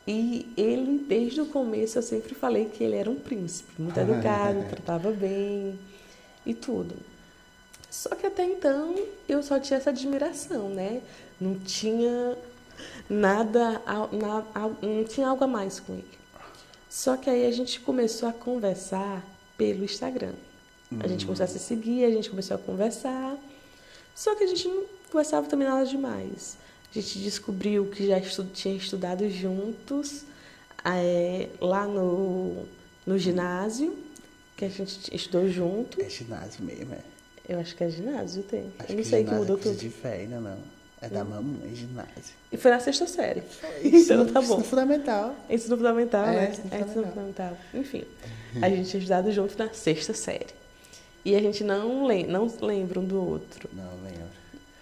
E 0.05 0.51
ele, 0.58 1.05
desde 1.08 1.39
o 1.41 1.46
começo, 1.46 1.98
eu 1.98 2.01
sempre 2.01 2.36
falei 2.36 2.65
que 2.65 2.84
ele 2.84 2.96
era 2.96 3.10
um 3.10 3.15
príncipe, 3.15 3.81
muito 3.81 3.98
educado, 3.98 4.65
tratava 4.70 5.12
bem 5.12 5.79
e 6.46 6.53
tudo. 6.53 6.96
Só 7.89 8.15
que 8.15 8.25
até 8.25 8.43
então 8.43 8.96
eu 9.29 9.41
só 9.43 9.60
tinha 9.60 9.77
essa 9.77 9.89
admiração, 9.91 10.70
né? 10.70 11.01
Não 11.39 11.58
tinha 11.60 12.38
nada, 13.10 13.81
não 14.81 15.03
tinha 15.03 15.27
algo 15.27 15.43
a 15.43 15.48
mais 15.48 15.79
com 15.79 15.93
ele. 15.93 16.20
Só 16.89 17.15
que 17.15 17.29
aí 17.29 17.46
a 17.46 17.51
gente 17.51 17.79
começou 17.79 18.27
a 18.27 18.34
conversar 18.34 19.24
pelo 19.58 19.84
Instagram. 19.84 20.34
A 21.00 21.07
gente 21.07 21.25
começou 21.25 21.43
a 21.43 21.48
se 21.48 21.60
seguir, 21.60 22.05
a 22.05 22.10
gente 22.12 22.29
começou 22.29 22.55
a 22.55 22.60
conversar. 22.60 23.38
Só 24.13 24.36
que 24.36 24.43
a 24.43 24.48
gente 24.48 24.67
não 24.67 24.83
conversava 25.12 25.48
também 25.48 25.67
nada 25.67 25.86
demais. 25.86 26.57
A 26.93 27.00
gente 27.00 27.19
descobriu 27.19 27.86
que 27.88 28.07
já 28.07 28.17
estu- 28.19 28.43
tinha 28.53 28.75
estudado 28.75 29.29
juntos 29.29 30.24
eh, 30.83 31.48
lá 31.62 31.86
no, 31.88 32.65
no 33.05 33.17
ginásio, 33.17 33.98
que 34.57 34.65
a 34.65 34.69
gente 34.69 35.15
estudou 35.15 35.48
junto. 35.50 36.01
É 36.01 36.10
ginásio 36.10 36.63
mesmo, 36.63 36.93
é. 36.93 37.00
Eu 37.48 37.60
acho 37.60 37.75
que 37.75 37.83
é 37.83 37.89
ginásio, 37.89 38.43
tem. 38.43 38.71
Acho 38.79 38.91
eu 38.91 38.98
não 38.98 39.03
sei 39.03 39.24
que 39.24 39.29
ginásio 39.29 39.39
mudou 39.39 39.57
é 39.57 39.60
tudo. 39.62 39.75
de 39.77 39.89
fé 39.89 40.13
ainda 40.21 40.39
não. 40.39 40.57
É 41.01 41.10
da 41.10 41.24
mamãe, 41.24 41.74
ginásio. 41.74 42.36
E 42.51 42.57
foi 42.57 42.69
na 42.69 42.79
sexta 42.79 43.07
série. 43.07 43.41
Ensino- 43.83 44.24
então 44.24 44.33
tá 44.33 44.41
bom. 44.41 44.55
ensino 44.55 44.63
fundamental. 44.65 45.36
Ensino 45.50 45.77
fundamental, 45.77 46.25
É, 46.27 46.31
né? 46.36 46.50
ensino 46.51 46.67
É 46.69 46.75
ensino 46.75 46.93
fundamental. 46.93 47.12
fundamental. 47.13 47.57
Enfim, 47.74 48.03
a 48.62 48.69
gente 48.69 48.89
tinha 48.89 49.00
estudado 49.00 49.31
junto 49.31 49.57
na 49.57 49.74
sexta 49.74 50.13
série. 50.13 50.60
E 51.23 51.35
a 51.35 51.39
gente 51.39 51.63
não, 51.63 52.05
lem 52.05 52.25
não 52.25 52.51
lembra 52.61 52.99
um 52.99 53.05
do 53.05 53.21
outro. 53.23 53.69
Não, 53.73 53.91
lembro. 54.03 54.31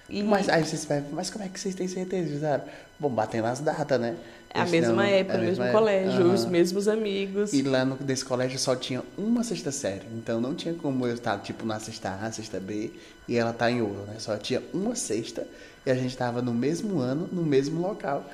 E 0.10 0.24
Mas 0.24 0.50
aí 0.50 0.64
vocês 0.64 0.86
perguntam, 0.86 1.16
mas 1.16 1.30
como 1.30 1.46
é 1.46 1.48
que 1.48 1.60
vocês 1.60 1.76
têm 1.76 1.88
certeza 1.88 2.30
de 2.30 2.36
usaram? 2.36 2.64
Bom, 3.00 3.10
batem 3.10 3.42
nas 3.42 3.60
datas, 3.60 4.00
né? 4.00 4.16
é 4.52 4.62
a 4.62 4.66
mesma 4.66 5.08
época, 5.08 5.38
é 5.38 5.38
o 5.38 5.44
mesmo 5.44 5.64
mesma 5.64 5.80
colégio, 5.80 6.20
época. 6.22 6.34
os 6.34 6.46
mesmos 6.46 6.88
amigos. 6.88 7.54
E 7.54 7.62
lá 7.62 7.86
no, 7.86 7.98
nesse 8.02 8.26
colégio 8.26 8.58
só 8.58 8.76
tinha 8.76 9.04
uma 9.18 9.44
sexta 9.44 9.72
série. 9.72 10.08
Então 10.14 10.42
não 10.42 10.56
tinha 10.56 10.74
como 10.74 11.06
eu 11.06 11.14
estar, 11.14 11.38
tipo, 11.40 11.66
na 11.66 11.80
sexta 11.80 12.18
A, 12.22 12.32
sexta 12.32 12.60
B, 12.60 12.92
e 13.28 13.38
ela 13.38 13.54
tá 13.54 13.70
em 13.70 13.82
ouro, 13.82 14.06
né? 14.08 14.16
Só 14.18 14.36
tinha 14.38 14.62
uma 14.74 14.96
sexta 14.96 15.46
e 15.86 15.92
a 15.92 15.96
gente 15.96 16.18
tava 16.18 16.42
no 16.42 16.54
mesmo 16.54 17.00
ano, 17.00 17.30
no 17.32 17.44
mesmo 17.44 17.80
local. 17.80 18.28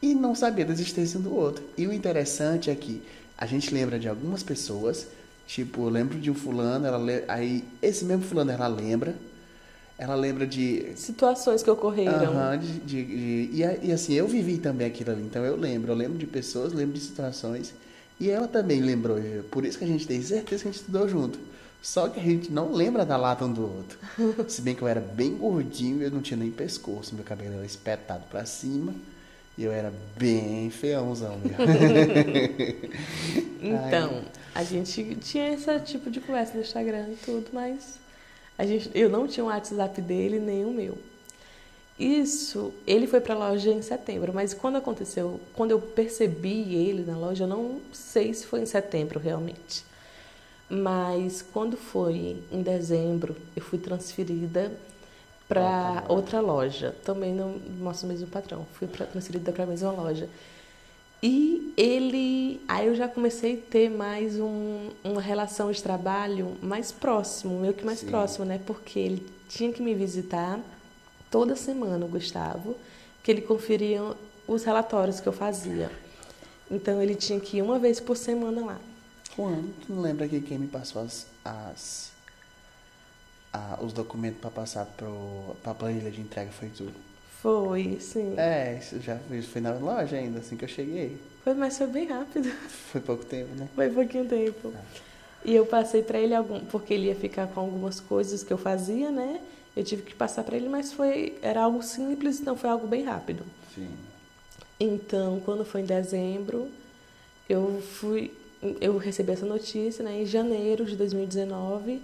E 0.00 0.14
não 0.14 0.34
sabia 0.34 0.64
da 0.64 0.72
existência 0.72 1.18
um 1.18 1.22
do 1.22 1.34
outro. 1.34 1.64
E 1.76 1.86
o 1.86 1.92
interessante 1.92 2.70
é 2.70 2.74
que 2.74 3.02
a 3.36 3.46
gente 3.46 3.74
lembra 3.74 3.98
de 3.98 4.08
algumas 4.08 4.42
pessoas, 4.42 5.08
tipo, 5.46 5.82
eu 5.82 5.88
lembro 5.88 6.18
de 6.18 6.30
um 6.30 6.34
fulano, 6.34 6.86
ela 6.86 6.98
le- 6.98 7.24
aí 7.28 7.64
esse 7.82 8.04
mesmo 8.04 8.24
fulano 8.24 8.50
ela 8.50 8.66
lembra. 8.68 9.14
Ela 9.98 10.14
lembra 10.14 10.46
de 10.46 10.92
Situações 10.96 11.62
que 11.62 11.70
ocorreram. 11.70 12.32
Aham, 12.34 12.58
de, 12.58 12.72
de- 12.80 13.04
de- 13.04 13.62
e, 13.62 13.86
e 13.88 13.92
assim, 13.92 14.12
eu 14.12 14.28
vivi 14.28 14.58
também 14.58 14.86
aquilo 14.86 15.10
ali, 15.10 15.22
então 15.22 15.42
eu 15.44 15.56
lembro, 15.56 15.90
eu 15.90 15.96
lembro 15.96 16.18
de 16.18 16.26
pessoas, 16.26 16.72
lembro 16.74 16.92
de 16.94 17.00
situações, 17.00 17.72
e 18.20 18.28
ela 18.28 18.46
também 18.46 18.80
lembrou, 18.82 19.18
por 19.50 19.64
isso 19.64 19.78
que 19.78 19.84
a 19.84 19.88
gente 19.88 20.06
tem 20.06 20.20
certeza 20.20 20.62
que 20.62 20.68
a 20.68 20.72
gente 20.72 20.80
estudou 20.80 21.08
junto. 21.08 21.38
Só 21.82 22.08
que 22.08 22.18
a 22.18 22.22
gente 22.22 22.50
não 22.50 22.72
lembra 22.72 23.06
da 23.06 23.16
lata 23.16 23.44
um 23.44 23.52
do 23.52 23.62
outro. 23.62 23.98
Se 24.48 24.60
bem 24.60 24.74
que 24.74 24.82
eu 24.82 24.88
era 24.88 25.00
bem 25.00 25.34
gordinho, 25.36 26.02
eu 26.02 26.10
não 26.10 26.20
tinha 26.20 26.36
nem 26.36 26.50
pescoço, 26.50 27.14
meu 27.14 27.24
cabelo 27.24 27.54
era 27.54 27.64
espetado 27.66 28.24
pra 28.28 28.44
cima, 28.44 28.92
e 29.58 29.64
eu 29.64 29.72
era 29.72 29.92
bem 30.16 30.70
feãozão 30.70 31.38
mesmo. 31.38 31.56
Então, 33.58 34.22
a 34.54 34.62
gente 34.62 35.16
tinha 35.16 35.52
esse 35.52 35.80
tipo 35.80 36.08
de 36.08 36.20
conversa 36.20 36.54
no 36.54 36.60
Instagram 36.60 37.08
e 37.08 37.16
tudo, 37.16 37.48
mas 37.52 37.98
a 38.56 38.64
gente, 38.64 38.88
eu 38.94 39.08
não 39.08 39.26
tinha 39.26 39.42
o 39.42 39.48
WhatsApp 39.48 40.00
dele 40.00 40.38
nem 40.38 40.64
o 40.64 40.70
meu. 40.70 40.96
Isso, 41.98 42.72
ele 42.86 43.06
foi 43.06 43.20
para 43.20 43.34
a 43.34 43.38
loja 43.38 43.70
em 43.70 43.82
setembro, 43.82 44.32
mas 44.32 44.54
quando 44.54 44.76
aconteceu, 44.76 45.40
quando 45.54 45.70
eu 45.70 45.80
percebi 45.80 46.74
ele 46.74 47.02
na 47.04 47.16
loja, 47.16 47.44
eu 47.44 47.48
não 47.48 47.80
sei 47.92 48.32
se 48.34 48.46
foi 48.46 48.60
em 48.60 48.66
setembro 48.66 49.18
realmente. 49.18 49.84
Mas 50.68 51.42
quando 51.42 51.76
foi 51.76 52.36
em 52.52 52.62
dezembro, 52.62 53.34
eu 53.54 53.62
fui 53.62 53.78
transferida 53.78 54.70
para 55.48 56.04
outra 56.08 56.40
loja, 56.40 56.94
também 57.04 57.32
no 57.32 57.58
nosso 57.78 58.06
mesmo 58.06 58.26
patrão. 58.26 58.66
Fui 58.74 58.88
pra, 58.88 59.06
transferida 59.06 59.52
para 59.52 59.64
a 59.64 59.66
mesma 59.66 59.90
loja. 59.92 60.28
E 61.22 61.72
ele. 61.76 62.60
Aí 62.68 62.86
eu 62.86 62.94
já 62.94 63.08
comecei 63.08 63.54
a 63.54 63.70
ter 63.70 63.90
mais 63.90 64.38
um, 64.38 64.90
uma 65.02 65.20
relação 65.20 65.70
de 65.70 65.82
trabalho 65.82 66.56
mais 66.62 66.92
próximo, 66.92 67.60
meio 67.60 67.72
que 67.72 67.84
mais 67.84 68.00
Sim. 68.00 68.06
próximo, 68.06 68.44
né? 68.44 68.60
Porque 68.64 68.98
ele 68.98 69.26
tinha 69.48 69.72
que 69.72 69.82
me 69.82 69.94
visitar 69.94 70.60
toda 71.30 71.56
semana, 71.56 72.04
o 72.04 72.08
Gustavo, 72.08 72.76
que 73.22 73.30
ele 73.30 73.40
conferia 73.40 74.02
os 74.46 74.64
relatórios 74.64 75.20
que 75.20 75.26
eu 75.26 75.32
fazia. 75.32 75.90
Então 76.70 77.00
ele 77.00 77.14
tinha 77.14 77.38
que 77.40 77.58
ir 77.58 77.62
uma 77.62 77.78
vez 77.78 78.00
por 78.00 78.16
semana 78.16 78.64
lá. 78.64 78.80
Quando? 79.34 79.72
Tu 79.86 79.92
não 79.92 80.02
lembra 80.02 80.26
que 80.28 80.40
quem 80.40 80.58
me 80.58 80.66
passou 80.66 81.02
as, 81.02 81.26
as 81.44 82.12
a- 83.56 83.78
os 83.82 83.92
documentos 83.92 84.40
pra 84.40 84.50
passar 84.50 84.84
pro, 84.86 85.56
pra 85.62 85.74
planilha 85.74 86.10
de 86.10 86.20
entrega 86.20 86.50
foi 86.50 86.68
tu? 86.68 86.88
Foi, 87.42 87.98
sim. 88.00 88.34
É, 88.36 88.78
isso 88.80 89.00
já 89.00 89.18
isso 89.30 89.48
foi 89.48 89.60
na 89.60 89.72
loja 89.74 90.16
ainda, 90.16 90.40
assim 90.40 90.56
que 90.56 90.64
eu 90.64 90.68
cheguei. 90.68 91.16
Foi, 91.44 91.54
mas 91.54 91.78
foi 91.78 91.86
bem 91.86 92.06
rápido. 92.06 92.50
Foi 92.90 93.00
pouco 93.00 93.24
tempo, 93.24 93.54
né? 93.54 93.68
Foi 93.74 93.88
pouquinho 93.88 94.26
tempo. 94.26 94.72
E 95.44 95.54
eu 95.54 95.64
passei 95.64 96.02
pra 96.02 96.18
ele 96.18 96.34
algum, 96.34 96.58
porque 96.64 96.92
ele 96.92 97.06
ia 97.06 97.14
ficar 97.14 97.46
com 97.46 97.60
algumas 97.60 98.00
coisas 98.00 98.42
que 98.42 98.52
eu 98.52 98.58
fazia, 98.58 99.10
né? 99.12 99.40
Eu 99.76 99.84
tive 99.84 100.02
que 100.02 100.14
passar 100.14 100.42
pra 100.42 100.56
ele, 100.56 100.68
mas 100.68 100.92
foi 100.92 101.38
era 101.42 101.62
algo 101.62 101.82
simples, 101.84 102.40
então 102.40 102.56
foi 102.56 102.68
algo 102.68 102.86
bem 102.88 103.04
rápido. 103.04 103.44
Sim. 103.74 103.88
Então, 104.80 105.40
quando 105.44 105.64
foi 105.64 105.82
em 105.82 105.84
dezembro, 105.84 106.68
eu 107.48 107.80
fui 107.80 108.32
eu 108.80 108.96
recebi 108.96 109.32
essa 109.32 109.46
notícia, 109.46 110.02
né? 110.02 110.22
Em 110.22 110.26
janeiro 110.26 110.84
de 110.84 110.96
2019, 110.96 112.00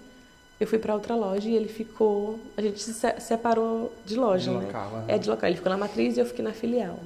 eu 0.63 0.67
fui 0.69 0.79
pra 0.79 0.95
outra 0.95 1.15
loja 1.15 1.49
e 1.49 1.55
ele 1.57 1.69
ficou, 1.69 2.39
a 2.57 2.63
gente 2.63 2.81
se 2.81 2.95
se- 2.95 3.21
separou 3.21 3.93
de 4.07 4.15
loja, 4.17 4.51
De 4.51 4.57
né? 4.59 4.67
local, 4.67 4.95
aham. 4.97 5.05
É 5.09 5.19
de 5.19 5.29
local, 5.29 5.49
ele 5.49 5.57
ficou 5.57 5.71
na 5.71 5.77
matriz 5.79 6.17
e 6.17 6.21
eu 6.21 6.27
fiquei 6.27 6.45
na 6.45 6.53
filial. 6.53 7.01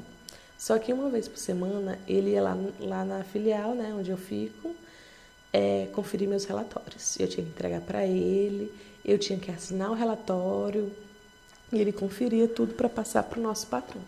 Só 0.59 0.79
que 0.79 0.93
uma 0.93 1.09
vez 1.11 1.27
por 1.29 1.39
semana, 1.39 1.99
ele 2.07 2.31
ia 2.31 2.43
lá, 2.43 2.57
lá 2.81 3.05
na 3.05 3.25
filial, 3.25 3.75
né, 3.75 3.95
onde 3.99 4.11
eu 4.11 4.17
fico, 4.17 4.75
é, 5.53 5.89
conferir 5.93 6.29
meus 6.29 6.45
relatórios. 6.45 7.19
Eu 7.19 7.29
tinha 7.29 7.45
que 7.45 7.51
entregar 7.51 7.81
para 7.81 8.05
ele, 8.07 8.73
eu 9.05 9.19
tinha 9.19 9.39
que 9.39 9.51
assinar 9.51 9.91
o 9.91 9.95
relatório, 9.95 10.93
e 11.73 11.81
ele 11.81 11.93
conferia 11.93 12.47
tudo 12.49 12.75
para 12.75 12.89
passar 12.89 13.23
para 13.23 13.39
o 13.39 13.43
nosso 13.43 13.67
patrão. 13.67 14.01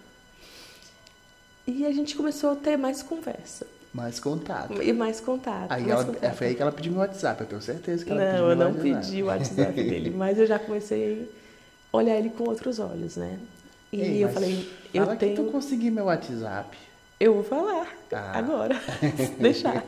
E 1.67 1.85
a 1.87 1.93
gente 1.93 2.17
começou 2.17 2.51
a 2.51 2.57
ter 2.57 2.77
mais 2.77 3.03
conversa 3.03 3.67
Mais 3.99 4.21
contato. 4.21 4.83
e 4.83 4.93
mais 4.93 5.21
contato. 5.21 5.71
Aí 5.73 5.83
mais 5.83 5.93
ela, 5.93 6.05
contato. 6.05 6.35
foi 6.37 6.47
aí 6.49 6.55
que 6.55 6.63
ela 6.63 6.73
pediu 6.73 6.93
meu 6.93 7.01
WhatsApp, 7.01 7.41
eu 7.41 7.47
tenho 7.47 7.61
certeza 7.63 8.05
que 8.05 8.11
ela 8.11 8.21
pediu 8.25 8.39
Não, 8.43 8.51
eu 8.51 8.57
não 8.57 8.75
pedi 8.75 9.23
o 9.23 9.27
WhatsApp 9.27 9.73
dele, 9.75 10.11
mas 10.11 10.39
eu 10.39 10.47
já 10.47 10.59
comecei 10.59 11.29
a 11.93 11.97
olhar 11.97 12.17
ele 12.17 12.31
com 12.31 12.45
outros 12.45 12.79
olhos, 12.79 13.17
né? 13.17 13.39
E 13.93 14.01
Ei, 14.01 14.25
eu 14.25 14.29
falei, 14.29 14.69
eu 14.93 15.05
Fala 15.05 15.17
que 15.17 15.25
tenho. 15.27 15.37
tu 15.47 15.51
conseguiu 15.51 15.91
meu 15.93 16.05
WhatsApp. 16.07 16.77
Eu 17.19 17.35
vou 17.35 17.43
falar 17.45 17.89
Ah. 18.13 18.39
agora, 18.39 18.77
deixar. 19.41 19.83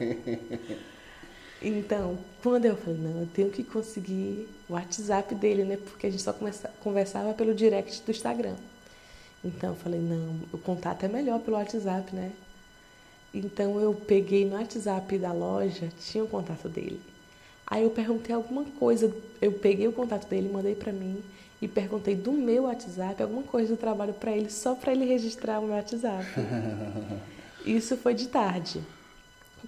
Então, 1.62 2.18
quando 2.42 2.64
eu 2.64 2.76
falei, 2.76 2.98
não, 2.98 3.20
eu 3.20 3.28
tenho 3.34 3.50
que 3.50 3.62
conseguir 3.62 4.48
o 4.68 4.72
WhatsApp 4.72 5.34
dele, 5.34 5.64
né? 5.64 5.76
Porque 5.76 6.06
a 6.06 6.10
gente 6.10 6.22
só 6.22 6.34
conversava 6.82 7.34
pelo 7.34 7.54
direct 7.54 8.02
do 8.02 8.10
Instagram. 8.10 8.54
Então, 9.44 9.70
eu 9.70 9.76
falei, 9.76 10.00
não, 10.00 10.36
o 10.52 10.58
contato 10.58 11.04
é 11.04 11.08
melhor 11.08 11.38
pelo 11.40 11.56
WhatsApp, 11.58 12.14
né? 12.14 12.30
Então, 13.32 13.80
eu 13.80 13.94
peguei 13.94 14.44
no 14.44 14.56
WhatsApp 14.56 15.18
da 15.18 15.32
loja, 15.32 15.88
tinha 16.00 16.24
o 16.24 16.28
contato 16.28 16.68
dele. 16.68 17.00
Aí 17.66 17.84
eu 17.84 17.90
perguntei 17.90 18.34
alguma 18.34 18.64
coisa, 18.64 19.14
eu 19.40 19.52
peguei 19.52 19.86
o 19.86 19.92
contato 19.92 20.28
dele, 20.28 20.50
mandei 20.52 20.74
pra 20.74 20.92
mim 20.92 21.22
e 21.62 21.68
perguntei 21.68 22.16
do 22.16 22.32
meu 22.32 22.64
WhatsApp 22.64 23.22
alguma 23.22 23.44
coisa 23.44 23.74
do 23.74 23.78
trabalho 23.78 24.12
pra 24.12 24.32
ele, 24.32 24.50
só 24.50 24.74
pra 24.74 24.90
ele 24.90 25.04
registrar 25.04 25.60
o 25.60 25.66
meu 25.66 25.76
WhatsApp. 25.76 26.24
Isso 27.64 27.96
foi 27.96 28.14
de 28.14 28.26
tarde. 28.26 28.80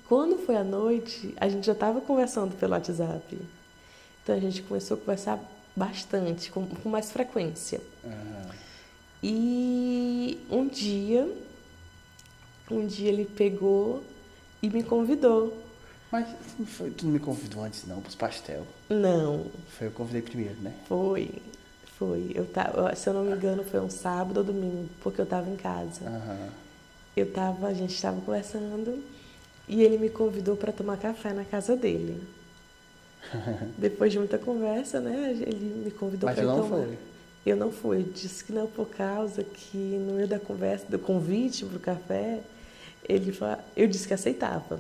Quando 0.09 0.39
foi 0.39 0.57
à 0.57 0.65
noite, 0.65 1.33
a 1.37 1.49
gente 1.49 1.65
já 1.65 1.75
estava 1.75 2.01
conversando 2.01 2.57
pelo 2.57 2.73
WhatsApp. 2.73 3.39
Então 4.23 4.35
a 4.35 4.41
gente 4.41 4.63
começou 4.63 4.97
a 4.97 5.01
conversar 5.01 5.39
bastante, 5.77 6.51
com, 6.51 6.67
com 6.67 6.89
mais 6.89 7.13
frequência. 7.13 7.81
Aham. 8.05 8.51
E 9.23 10.41
um 10.51 10.67
dia, 10.67 11.31
um 12.75 12.87
dia 12.87 13.09
ele 13.11 13.25
pegou 13.25 14.03
e 14.63 14.69
me 14.71 14.83
convidou. 14.83 15.57
Mas 16.11 16.27
não 16.59 16.67
foi- 16.67 16.91
tu 16.91 17.07
não 17.07 17.13
me 17.13 17.19
convidou 17.19 17.65
antes 17.65 17.87
não 17.87 18.01
pros 18.01 18.15
pastel. 18.15 18.67
Não, 18.91 19.47
Foi 19.79 19.87
eu 19.87 19.91
que 19.91 19.97
convidei 19.97 20.21
primeiro, 20.23 20.57
né? 20.61 20.73
foi, 20.87 21.31
foi. 21.99 22.33
Eu 22.35 22.45
tava, 22.47 22.95
se 22.95 23.09
eu 23.09 23.15
não 23.15 23.25
me 23.25 23.33
engano, 23.33 23.65
foi 23.65 23.81
um 23.81 23.89
sábado 23.89 24.39
ou 24.39 24.45
domingo, 24.45 24.89
porque 25.03 25.21
eu 25.21 25.25
estava 25.25 25.49
em 25.49 25.57
casa. 25.57 26.07
Aham. 26.07 26.49
Eu 27.17 27.31
tava, 27.33 27.67
a 27.69 27.75
gente 27.75 27.95
estava 27.95 28.21
conversando 28.21 29.03
e 29.69 29.83
ele 29.83 29.97
me 29.99 30.09
convidou 30.11 30.57
para 30.57 30.73
tomar 30.73 30.97
café 30.99 31.33
na 31.33 31.45
casa 31.45 31.77
dele. 31.77 32.23
Depois 33.79 34.13
de 34.13 34.19
muita 34.19 34.39
conversa, 34.39 35.01
né? 35.01 35.31
Ele 35.41 35.83
me 35.85 35.91
convidou 35.91 36.29
Mas 36.29 36.37
para 36.39 36.45
tu 36.45 36.49
não 36.57 36.63
tomar. 36.69 36.85
foi? 36.87 36.99
Eu 37.45 37.57
não 37.57 37.73
fui. 37.73 37.99
Eu 37.99 38.03
disse 38.03 38.45
que 38.45 38.53
não 38.53 38.67
por 38.67 38.87
causa 38.89 39.43
que 39.43 39.77
no 39.77 40.15
meio 40.15 40.29
da 40.29 40.39
conversa, 40.39 40.87
do 40.89 40.99
convite 40.99 41.65
pro 41.65 41.79
café, 41.81 42.41
ele 43.09 43.33
fa... 43.33 43.59
eu 43.77 43.87
disse 43.87 44.07
que 44.07 44.15
aceitava. 44.15 44.79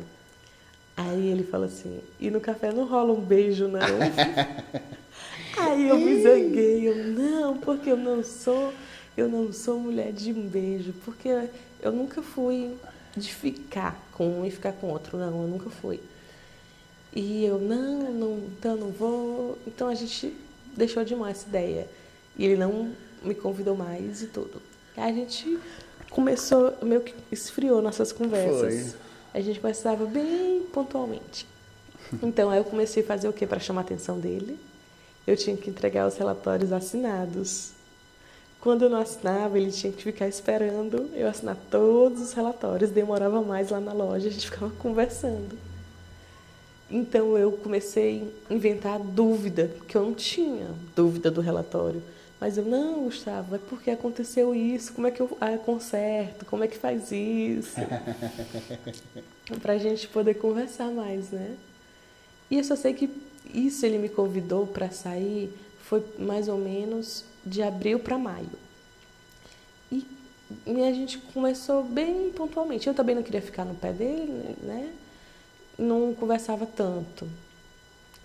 Aí 0.96 1.28
ele 1.28 1.44
falou 1.44 1.66
assim: 1.66 2.00
"E 2.20 2.30
no 2.30 2.40
café 2.40 2.72
não 2.72 2.86
rola 2.86 3.12
um 3.12 3.20
beijo 3.20 3.68
não?" 3.68 3.80
Aí 5.58 5.88
eu 5.88 5.98
me 5.98 6.22
zanguei, 6.22 6.88
eu 6.88 6.96
não, 7.08 7.58
porque 7.58 7.90
eu 7.90 7.96
não 7.96 8.24
sou, 8.24 8.72
eu 9.16 9.28
não 9.28 9.52
sou 9.52 9.78
mulher 9.78 10.12
de 10.12 10.32
um 10.32 10.48
beijo, 10.48 10.94
porque 11.04 11.28
eu 11.80 11.92
nunca 11.92 12.22
fui 12.22 12.74
de 13.16 13.32
ficar 13.32 14.00
com 14.12 14.40
um 14.40 14.46
e 14.46 14.50
ficar 14.50 14.72
com 14.72 14.88
outro, 14.88 15.18
não, 15.18 15.42
eu 15.42 15.48
nunca 15.48 15.68
fui. 15.68 16.00
E 17.14 17.44
eu, 17.44 17.58
não, 17.58 18.12
não, 18.12 18.38
então 18.38 18.76
não 18.76 18.90
vou. 18.90 19.58
Então 19.66 19.88
a 19.88 19.94
gente 19.94 20.34
deixou 20.74 21.04
de 21.04 21.14
mão 21.14 21.26
essa 21.26 21.46
ideia. 21.46 21.86
E 22.36 22.44
ele 22.44 22.56
não 22.56 22.92
me 23.22 23.34
convidou 23.34 23.76
mais 23.76 24.22
e 24.22 24.26
tudo. 24.26 24.62
A 24.96 25.12
gente 25.12 25.58
começou, 26.12 26.74
meio 26.82 27.00
que 27.00 27.14
esfriou 27.30 27.82
nossas 27.82 28.12
conversas. 28.12 28.94
A 29.34 29.40
gente 29.40 29.58
conversava 29.60 30.04
bem 30.04 30.62
pontualmente. 30.72 31.46
Então 32.22 32.50
aí 32.50 32.58
eu 32.58 32.64
comecei 32.64 33.02
a 33.02 33.06
fazer 33.06 33.28
o 33.28 33.32
quê 33.32 33.46
para 33.46 33.58
chamar 33.58 33.80
a 33.80 33.84
atenção 33.84 34.18
dele? 34.18 34.58
Eu 35.26 35.36
tinha 35.36 35.56
que 35.56 35.70
entregar 35.70 36.06
os 36.06 36.16
relatórios 36.16 36.72
assinados. 36.72 37.70
Quando 38.60 38.82
eu 38.82 38.90
não 38.90 39.00
assinava, 39.00 39.58
ele 39.58 39.72
tinha 39.72 39.92
que 39.92 40.02
ficar 40.02 40.28
esperando 40.28 41.10
eu 41.14 41.26
assinar 41.26 41.56
todos 41.70 42.20
os 42.20 42.32
relatórios. 42.32 42.90
Demorava 42.90 43.40
mais 43.40 43.70
lá 43.70 43.80
na 43.80 43.92
loja, 43.92 44.28
a 44.28 44.30
gente 44.30 44.50
ficava 44.50 44.70
conversando. 44.78 45.58
Então 46.90 47.38
eu 47.38 47.52
comecei 47.52 48.30
a 48.50 48.54
inventar 48.54 48.98
dúvida, 48.98 49.70
que 49.88 49.96
eu 49.96 50.02
não 50.02 50.12
tinha 50.14 50.66
dúvida 50.94 51.30
do 51.30 51.40
relatório. 51.40 52.02
Mas 52.42 52.58
eu, 52.58 52.64
não, 52.64 53.04
Gustavo, 53.04 53.54
é 53.54 53.58
porque 53.58 53.88
aconteceu 53.88 54.52
isso, 54.52 54.92
como 54.94 55.06
é 55.06 55.12
que 55.12 55.20
eu 55.20 55.38
ah, 55.40 55.56
conserto, 55.58 56.44
como 56.44 56.64
é 56.64 56.66
que 56.66 56.76
faz 56.76 57.12
isso? 57.12 57.76
Pra 59.62 59.78
gente 59.78 60.08
poder 60.08 60.34
conversar 60.34 60.90
mais, 60.90 61.30
né? 61.30 61.54
E 62.50 62.58
eu 62.58 62.64
só 62.64 62.74
sei 62.74 62.94
que 62.94 63.08
isso 63.54 63.86
ele 63.86 63.96
me 63.96 64.08
convidou 64.08 64.66
para 64.66 64.90
sair 64.90 65.56
foi 65.82 66.04
mais 66.18 66.48
ou 66.48 66.58
menos 66.58 67.24
de 67.46 67.62
abril 67.62 68.00
para 68.00 68.18
maio. 68.18 68.50
E, 69.92 70.04
e 70.66 70.82
a 70.82 70.92
gente 70.92 71.18
começou 71.18 71.84
bem 71.84 72.32
pontualmente. 72.32 72.88
Eu 72.88 72.94
também 72.94 73.14
não 73.14 73.22
queria 73.22 73.40
ficar 73.40 73.64
no 73.64 73.76
pé 73.76 73.92
dele, 73.92 74.56
né? 74.62 74.92
Não 75.78 76.12
conversava 76.12 76.66
tanto. 76.66 77.24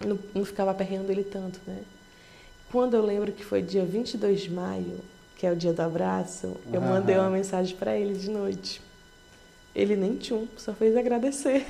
Não, 0.03 0.17
não 0.33 0.43
ficava 0.43 0.71
aperreando 0.71 1.11
ele 1.11 1.23
tanto, 1.23 1.59
né? 1.67 1.83
Quando 2.71 2.95
eu 2.95 3.05
lembro 3.05 3.31
que 3.31 3.43
foi 3.45 3.61
dia 3.61 3.85
22 3.85 4.41
de 4.41 4.51
maio, 4.51 4.99
que 5.35 5.45
é 5.47 5.51
o 5.51 5.55
dia 5.55 5.71
do 5.73 5.81
abraço, 5.81 6.55
eu 6.71 6.81
mandei 6.81 7.15
uma 7.17 7.29
mensagem 7.29 7.75
para 7.77 7.95
ele 7.97 8.13
de 8.17 8.29
noite. 8.29 8.81
Ele 9.75 9.95
nem 9.95 10.15
tchum, 10.17 10.47
só 10.57 10.73
fez 10.73 10.95
agradecer. 10.97 11.65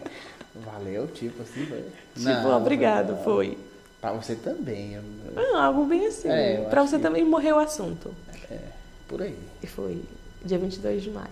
Valeu, 0.54 1.06
tipo 1.08 1.42
assim, 1.42 1.66
foi. 1.66 1.84
Tipo, 2.14 2.48
obrigado, 2.48 3.22
foi. 3.22 3.58
Pra 4.00 4.12
você 4.12 4.34
também. 4.34 4.94
eu- 4.94 5.02
Ah, 5.36 5.66
algo 5.66 5.84
bem 5.84 6.06
assim. 6.06 6.28
É, 6.28 6.66
pra 6.68 6.82
você 6.82 6.96
que- 6.96 7.02
também 7.02 7.24
morrer 7.24 7.52
o 7.52 7.58
assunto. 7.58 8.10
É, 8.50 8.58
por 9.06 9.22
aí. 9.22 9.38
E 9.62 9.66
foi 9.66 10.02
dia 10.44 10.58
22 10.58 11.02
de 11.02 11.10
maio. 11.10 11.28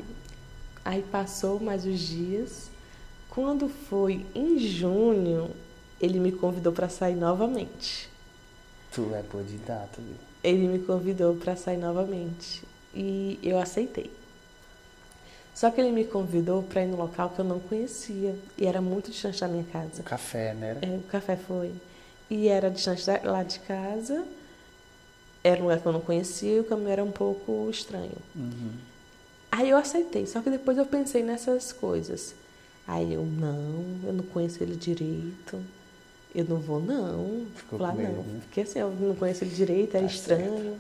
Aí 0.85 1.03
passou 1.11 1.59
mais 1.59 1.85
os 1.85 1.99
dias. 1.99 2.70
Quando 3.29 3.68
foi 3.68 4.25
em 4.35 4.59
junho, 4.59 5.51
ele 6.01 6.18
me 6.20 6.33
convidou 6.33 6.73
para 6.73 6.88
sair 6.88 7.16
novamente. 7.16 8.09
Tu 8.92 9.03
é 9.14 9.22
viu? 9.22 10.16
Ele 10.42 10.66
me 10.68 10.79
convidou 10.81 11.37
para 11.37 11.55
sair 11.57 11.76
novamente 11.76 12.62
e 12.94 13.38
eu 13.42 13.59
aceitei. 13.59 14.11
Só 15.55 15.70
que 15.70 15.81
ele 15.81 15.92
me 15.92 16.05
convidou 16.05 16.62
para 16.62 16.83
ir 16.83 16.87
no 16.87 16.96
local 16.96 17.31
que 17.31 17.38
eu 17.40 17.44
não 17.44 17.61
conhecia 17.61 18.35
e 18.57 18.66
era 18.66 18.81
muito 18.81 19.11
distante 19.11 19.40
da 19.40 19.48
minha 19.48 19.64
casa. 19.64 20.00
O 20.00 20.05
café, 20.05 20.55
né? 20.55 20.79
É, 20.81 20.87
o 20.96 21.03
café 21.03 21.37
foi. 21.37 21.72
E 22.31 22.48
era 22.48 22.70
distante 22.70 23.05
da- 23.07 23.20
lá 23.24 23.42
de 23.42 23.59
casa. 23.61 24.24
Era 25.42 25.61
um 25.61 25.64
lugar 25.64 25.81
que 25.81 25.87
eu 25.87 25.92
não 25.92 26.00
conhecia 26.00 26.57
e 26.57 26.61
o 26.61 26.64
caminho 26.64 26.88
era 26.90 27.05
um 27.05 27.11
pouco 27.11 27.68
estranho. 27.70 28.16
Uhum. 28.35 28.72
Aí 29.53 29.68
eu 29.68 29.76
aceitei, 29.76 30.26
só 30.26 30.40
que 30.40 30.50
depois 30.50 30.79
eu 30.79 30.87
pensei 30.87 31.22
nessas 31.22 31.72
coisas. 31.72 32.35
Aí 32.87 33.12
eu, 33.12 33.24
não, 33.24 33.85
eu 34.05 34.12
não 34.12 34.24
conheço 34.24 34.62
ele 34.62 34.76
direito. 34.76 35.61
Eu 36.35 36.45
não 36.45 36.59
vou, 36.59 36.81
não. 36.81 37.47
Ficou 37.57 37.79
Lá 37.79 37.90
com 37.90 37.99
medo, 37.99 38.12
não. 38.12 38.23
né? 38.23 38.40
Porque 38.45 38.61
assim, 38.61 38.79
eu 38.79 38.90
não 38.90 39.14
conheço 39.14 39.45
ele 39.45 39.55
direito, 39.55 39.97
era 39.97 40.07
Tá 40.07 40.12
estranho 40.12 40.77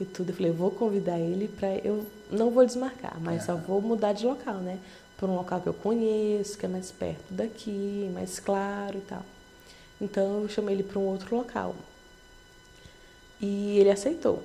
e 0.00 0.04
tudo. 0.04 0.30
Eu 0.30 0.34
falei, 0.34 0.50
eu 0.50 0.56
vou 0.56 0.70
convidar 0.70 1.18
ele 1.18 1.48
para 1.48 1.74
Eu 1.76 2.04
não 2.30 2.50
vou 2.50 2.64
desmarcar, 2.64 3.18
mas 3.20 3.44
só 3.44 3.56
vou 3.56 3.80
mudar 3.80 4.12
de 4.12 4.26
local, 4.26 4.56
né? 4.56 4.78
para 5.16 5.30
um 5.30 5.36
local 5.36 5.60
que 5.60 5.66
eu 5.66 5.74
conheço, 5.74 6.58
que 6.58 6.66
é 6.66 6.68
mais 6.68 6.90
perto 6.90 7.24
daqui, 7.30 8.10
mais 8.12 8.38
claro 8.38 8.98
e 8.98 9.00
tal. 9.02 9.24
Então 10.00 10.42
eu 10.42 10.48
chamei 10.48 10.74
ele 10.74 10.82
para 10.82 10.98
um 10.98 11.06
outro 11.06 11.36
local. 11.36 11.74
E 13.40 13.78
ele 13.78 13.90
aceitou. 13.90 14.42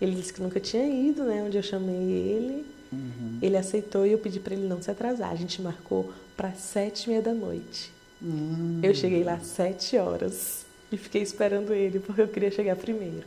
Ele 0.00 0.14
disse 0.16 0.32
que 0.32 0.42
nunca 0.42 0.58
tinha 0.60 0.86
ido, 0.86 1.24
né? 1.24 1.42
Onde 1.42 1.56
eu 1.56 1.62
chamei 1.62 1.94
ele. 1.94 2.66
Uhum. 2.92 3.38
Ele 3.40 3.56
aceitou 3.56 4.06
e 4.06 4.12
eu 4.12 4.18
pedi 4.18 4.40
para 4.40 4.54
ele 4.54 4.66
não 4.66 4.80
se 4.80 4.90
atrasar. 4.90 5.30
A 5.30 5.36
gente 5.36 5.60
marcou 5.60 6.12
para 6.36 6.52
sete 6.52 7.04
e 7.04 7.08
meia 7.10 7.22
da 7.22 7.32
noite. 7.32 7.92
Hum. 8.24 8.80
Eu 8.82 8.94
cheguei 8.94 9.22
lá 9.22 9.34
às 9.34 9.46
sete 9.46 9.96
horas 9.98 10.64
e 10.90 10.96
fiquei 10.96 11.22
esperando 11.22 11.74
ele 11.74 12.00
porque 12.00 12.22
eu 12.22 12.28
queria 12.28 12.50
chegar 12.50 12.74
primeiro. 12.76 13.26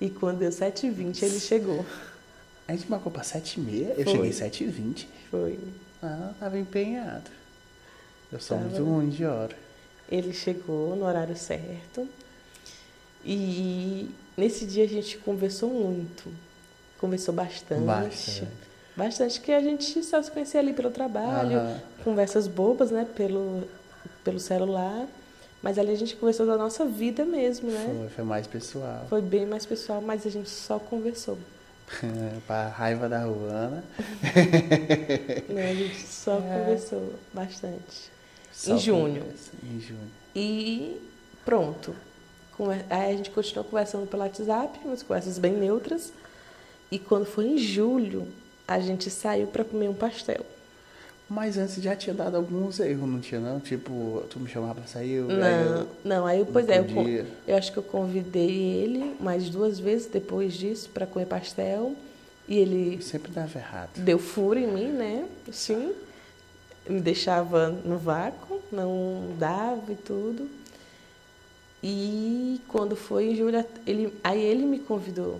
E 0.00 0.10
quando 0.10 0.38
deu 0.38 0.50
sete 0.50 0.86
e 0.86 0.90
vinte 0.90 1.24
ele 1.24 1.38
chegou. 1.38 1.84
A 2.66 2.72
gente 2.72 2.88
marcou 2.90 3.10
pra 3.10 3.22
7h30, 3.22 3.94
eu 3.98 4.06
cheguei 4.06 4.30
7h20. 4.30 5.06
Foi. 5.30 5.58
Ah, 6.02 6.32
tava 6.38 6.58
empenhado. 6.58 7.28
Eu 8.32 8.40
sou 8.40 8.56
Tava. 8.56 8.68
muito 8.68 8.84
ruim 8.84 9.08
de 9.08 9.24
hora. 9.24 9.56
Ele 10.08 10.32
chegou 10.32 10.94
no 10.94 11.04
horário 11.04 11.36
certo. 11.36 12.08
E 13.24 14.08
nesse 14.36 14.64
dia 14.64 14.84
a 14.84 14.88
gente 14.88 15.18
conversou 15.18 15.68
muito. 15.68 16.32
Conversou 16.98 17.34
bastante. 17.34 17.82
Bastante. 17.82 18.48
Bastante, 18.96 19.40
que 19.40 19.52
a 19.52 19.60
gente 19.60 20.02
só 20.02 20.22
se 20.22 20.30
conhecia 20.30 20.60
ali 20.60 20.72
pelo 20.72 20.90
trabalho, 20.90 21.58
Aham. 21.58 21.80
conversas 22.04 22.46
bobas, 22.46 22.90
né, 22.90 23.06
pelo, 23.16 23.66
pelo 24.24 24.38
celular. 24.40 25.06
Mas 25.62 25.78
ali 25.78 25.90
a 25.92 25.96
gente 25.96 26.16
conversou 26.16 26.46
da 26.46 26.56
nossa 26.56 26.86
vida 26.86 27.24
mesmo, 27.24 27.70
né? 27.70 27.84
Foi, 27.98 28.08
foi 28.08 28.24
mais 28.24 28.46
pessoal. 28.46 29.06
Foi 29.10 29.20
bem 29.20 29.44
mais 29.44 29.66
pessoal, 29.66 30.00
mas 30.00 30.26
a 30.26 30.30
gente 30.30 30.48
só 30.48 30.78
conversou. 30.78 31.36
pra 32.46 32.68
raiva 32.68 33.08
da 33.08 33.24
Ruana. 33.24 33.84
Né? 35.48 35.70
A 35.70 35.74
gente 35.74 36.06
só 36.06 36.38
É. 36.38 36.58
conversou 36.60 37.14
bastante. 37.32 38.10
Só 38.52 38.74
Em 38.74 38.78
junho. 38.78 39.20
conversa. 39.22 39.50
Em 39.62 39.80
junho. 39.80 40.10
E 40.34 40.96
pronto. 41.44 41.94
Aí 42.90 43.12
a 43.14 43.16
gente 43.16 43.30
continuou 43.30 43.64
conversando 43.64 44.06
pelo 44.06 44.22
WhatsApp, 44.22 44.78
umas 44.84 45.02
conversas 45.02 45.38
bem 45.38 45.52
neutras. 45.52 46.12
E 46.90 46.98
quando 46.98 47.24
foi 47.24 47.46
em 47.46 47.58
julho, 47.58 48.28
a 48.68 48.78
gente 48.80 49.08
saiu 49.10 49.46
para 49.46 49.64
comer 49.64 49.88
um 49.88 49.94
pastel. 49.94 50.44
Mas 51.30 51.56
antes 51.56 51.80
já 51.80 51.94
tinha 51.94 52.12
dado 52.12 52.36
alguns 52.36 52.80
erros, 52.80 53.08
não 53.08 53.20
tinha 53.20 53.40
não? 53.40 53.60
Tipo, 53.60 54.24
tu 54.28 54.40
me 54.40 54.48
chamava 54.48 54.74
pra 54.74 54.86
sair, 54.88 55.12
eu, 55.12 55.30
aí 55.30 55.36
Não, 55.36 55.46
eu 55.46 55.88
não, 56.04 56.26
aí, 56.26 56.44
pois 56.44 56.68
é, 56.68 56.80
eu, 56.80 57.26
eu 57.46 57.56
acho 57.56 57.70
que 57.70 57.78
eu 57.78 57.84
convidei 57.84 58.50
ele 58.50 59.14
mais 59.20 59.48
duas 59.48 59.78
vezes 59.78 60.08
depois 60.08 60.54
disso 60.54 60.88
para 60.88 61.06
comer 61.06 61.26
pastel. 61.26 61.94
E 62.48 62.58
ele 62.58 63.00
sempre 63.00 63.30
dava 63.30 63.56
errado. 63.56 63.90
deu 63.94 64.18
furo 64.18 64.58
em 64.58 64.66
mim, 64.66 64.88
né? 64.88 65.24
Sim. 65.52 65.92
Me 66.88 67.00
deixava 67.00 67.68
no 67.68 67.96
vácuo, 67.96 68.60
não 68.72 69.32
dava 69.38 69.92
e 69.92 69.94
tudo. 69.94 70.50
E 71.80 72.60
quando 72.66 72.96
foi 72.96 73.30
em 73.30 73.36
julho, 73.36 73.64
ele, 73.86 74.12
aí 74.24 74.42
ele 74.42 74.64
me 74.64 74.80
convidou 74.80 75.38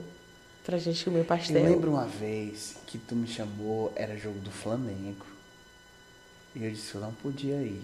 pra 0.64 0.78
gente 0.78 1.04
comer 1.04 1.24
pastel. 1.24 1.64
Eu 1.64 1.70
lembro 1.72 1.90
uma 1.90 2.06
vez 2.06 2.76
que 2.86 2.96
tu 2.96 3.16
me 3.16 3.26
chamou, 3.26 3.92
era 3.96 4.16
jogo 4.16 4.38
do 4.38 4.52
Flamengo. 4.52 5.29
E 6.54 6.64
eu 6.64 6.70
disse 6.70 6.94
eu 6.94 7.00
não 7.00 7.12
podia 7.12 7.56
ir. 7.56 7.82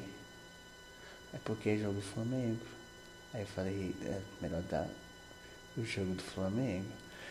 É 1.34 1.38
porque 1.44 1.70
é 1.70 1.76
jogo 1.76 1.94
do 1.94 2.02
Flamengo. 2.02 2.60
Aí 3.32 3.42
eu 3.42 3.46
falei, 3.48 3.94
é 4.04 4.20
melhor 4.40 4.62
dar 4.70 4.88
o 5.76 5.84
jogo 5.84 6.14
do 6.14 6.22
Flamengo. 6.22 6.86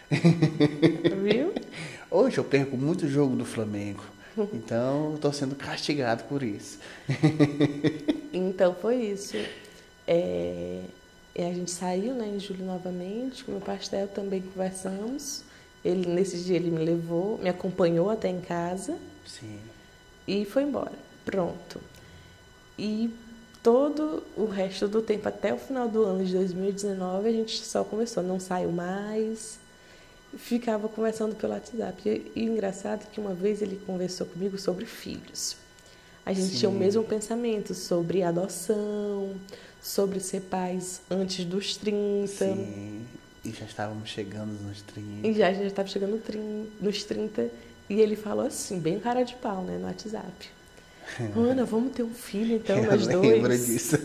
Viu? 1.24 1.54
Hoje 2.12 2.38
eu 2.38 2.44
perco 2.44 2.78
muito 2.78 3.08
jogo 3.08 3.36
do 3.36 3.46
Flamengo. 3.46 4.04
Então 4.54 5.14
eu 5.14 5.18
tô 5.18 5.32
sendo 5.32 5.56
castigado 5.56 6.24
por 6.26 6.44
isso. 6.44 6.80
Então 8.38 8.76
foi 8.76 8.98
isso. 8.98 9.38
É, 10.06 10.82
e 11.34 11.42
a 11.42 11.54
gente 11.54 11.72
saiu 11.72 12.14
né, 12.14 12.28
em 12.28 12.38
julho 12.38 12.66
novamente, 12.66 13.46
comeu 13.46 13.62
pastel, 13.62 14.10
também 14.10 14.42
conversamos. 14.42 15.42
Ele, 15.86 16.06
nesse 16.06 16.44
dia 16.44 16.58
ele 16.58 16.70
me 16.70 16.84
levou, 16.84 17.38
me 17.38 17.48
acompanhou 17.48 18.10
até 18.10 18.28
em 18.28 18.42
casa. 18.42 18.98
Sim. 19.26 19.58
e 20.28 20.44
foi 20.44 20.64
embora. 20.64 20.92
Pronto. 21.26 21.82
E 22.78 23.10
todo 23.64 24.24
o 24.38 24.46
resto 24.46 24.88
do 24.88 25.02
tempo, 25.02 25.28
até 25.28 25.54
o 25.54 25.58
final 25.58 25.90
do 25.90 26.04
ano 26.04 26.24
de 26.24 26.34
2019, 26.34 27.28
a 27.28 27.32
gente 27.32 27.58
só 27.66 27.84
conversou, 27.84 28.22
não 28.22 28.40
saiu 28.40 28.72
mais, 28.72 29.58
ficava 30.38 30.88
conversando 30.88 31.36
pelo 31.36 31.54
WhatsApp. 31.54 32.08
E, 32.08 32.32
e 32.36 32.44
engraçado 32.44 33.10
que 33.10 33.20
uma 33.20 33.34
vez 33.34 33.62
ele 33.62 33.82
conversou 33.86 34.28
comigo 34.28 34.58
sobre 34.58 34.86
filhos. 34.86 35.58
A 36.26 36.34
gente 36.34 36.54
Sim. 36.54 36.58
tinha 36.60 36.70
o 36.70 36.74
mesmo 36.74 37.04
pensamento 37.04 37.74
sobre 37.74 38.24
adoção, 38.24 39.36
sobre 39.82 40.20
ser 40.20 40.42
pais 40.42 41.02
antes 41.10 41.46
dos 41.46 41.78
30. 41.78 42.28
Sim. 42.28 43.06
E 43.44 43.52
já 43.52 43.66
estávamos 43.66 44.10
chegando 44.10 44.52
nos 44.64 44.82
30. 44.82 45.28
E 45.28 45.34
já 45.34 45.54
gente 45.54 45.68
estava 45.68 45.88
chegando 45.88 46.20
nos 46.82 47.04
30 47.04 47.50
e 47.88 48.02
ele 48.02 48.16
falou 48.16 48.48
assim, 48.48 48.80
bem 48.80 49.00
cara 49.00 49.24
de 49.24 49.36
pau, 49.36 49.64
né, 49.64 49.78
no 49.78 49.86
WhatsApp. 49.86 50.55
Ana, 51.36 51.64
vamos 51.66 51.94
ter 51.94 52.04
um 52.04 52.14
filho 52.14 52.56
então, 52.58 52.78
eu 52.78 52.92
nós 52.92 53.08
dois. 53.08 53.68
disso. 53.68 53.98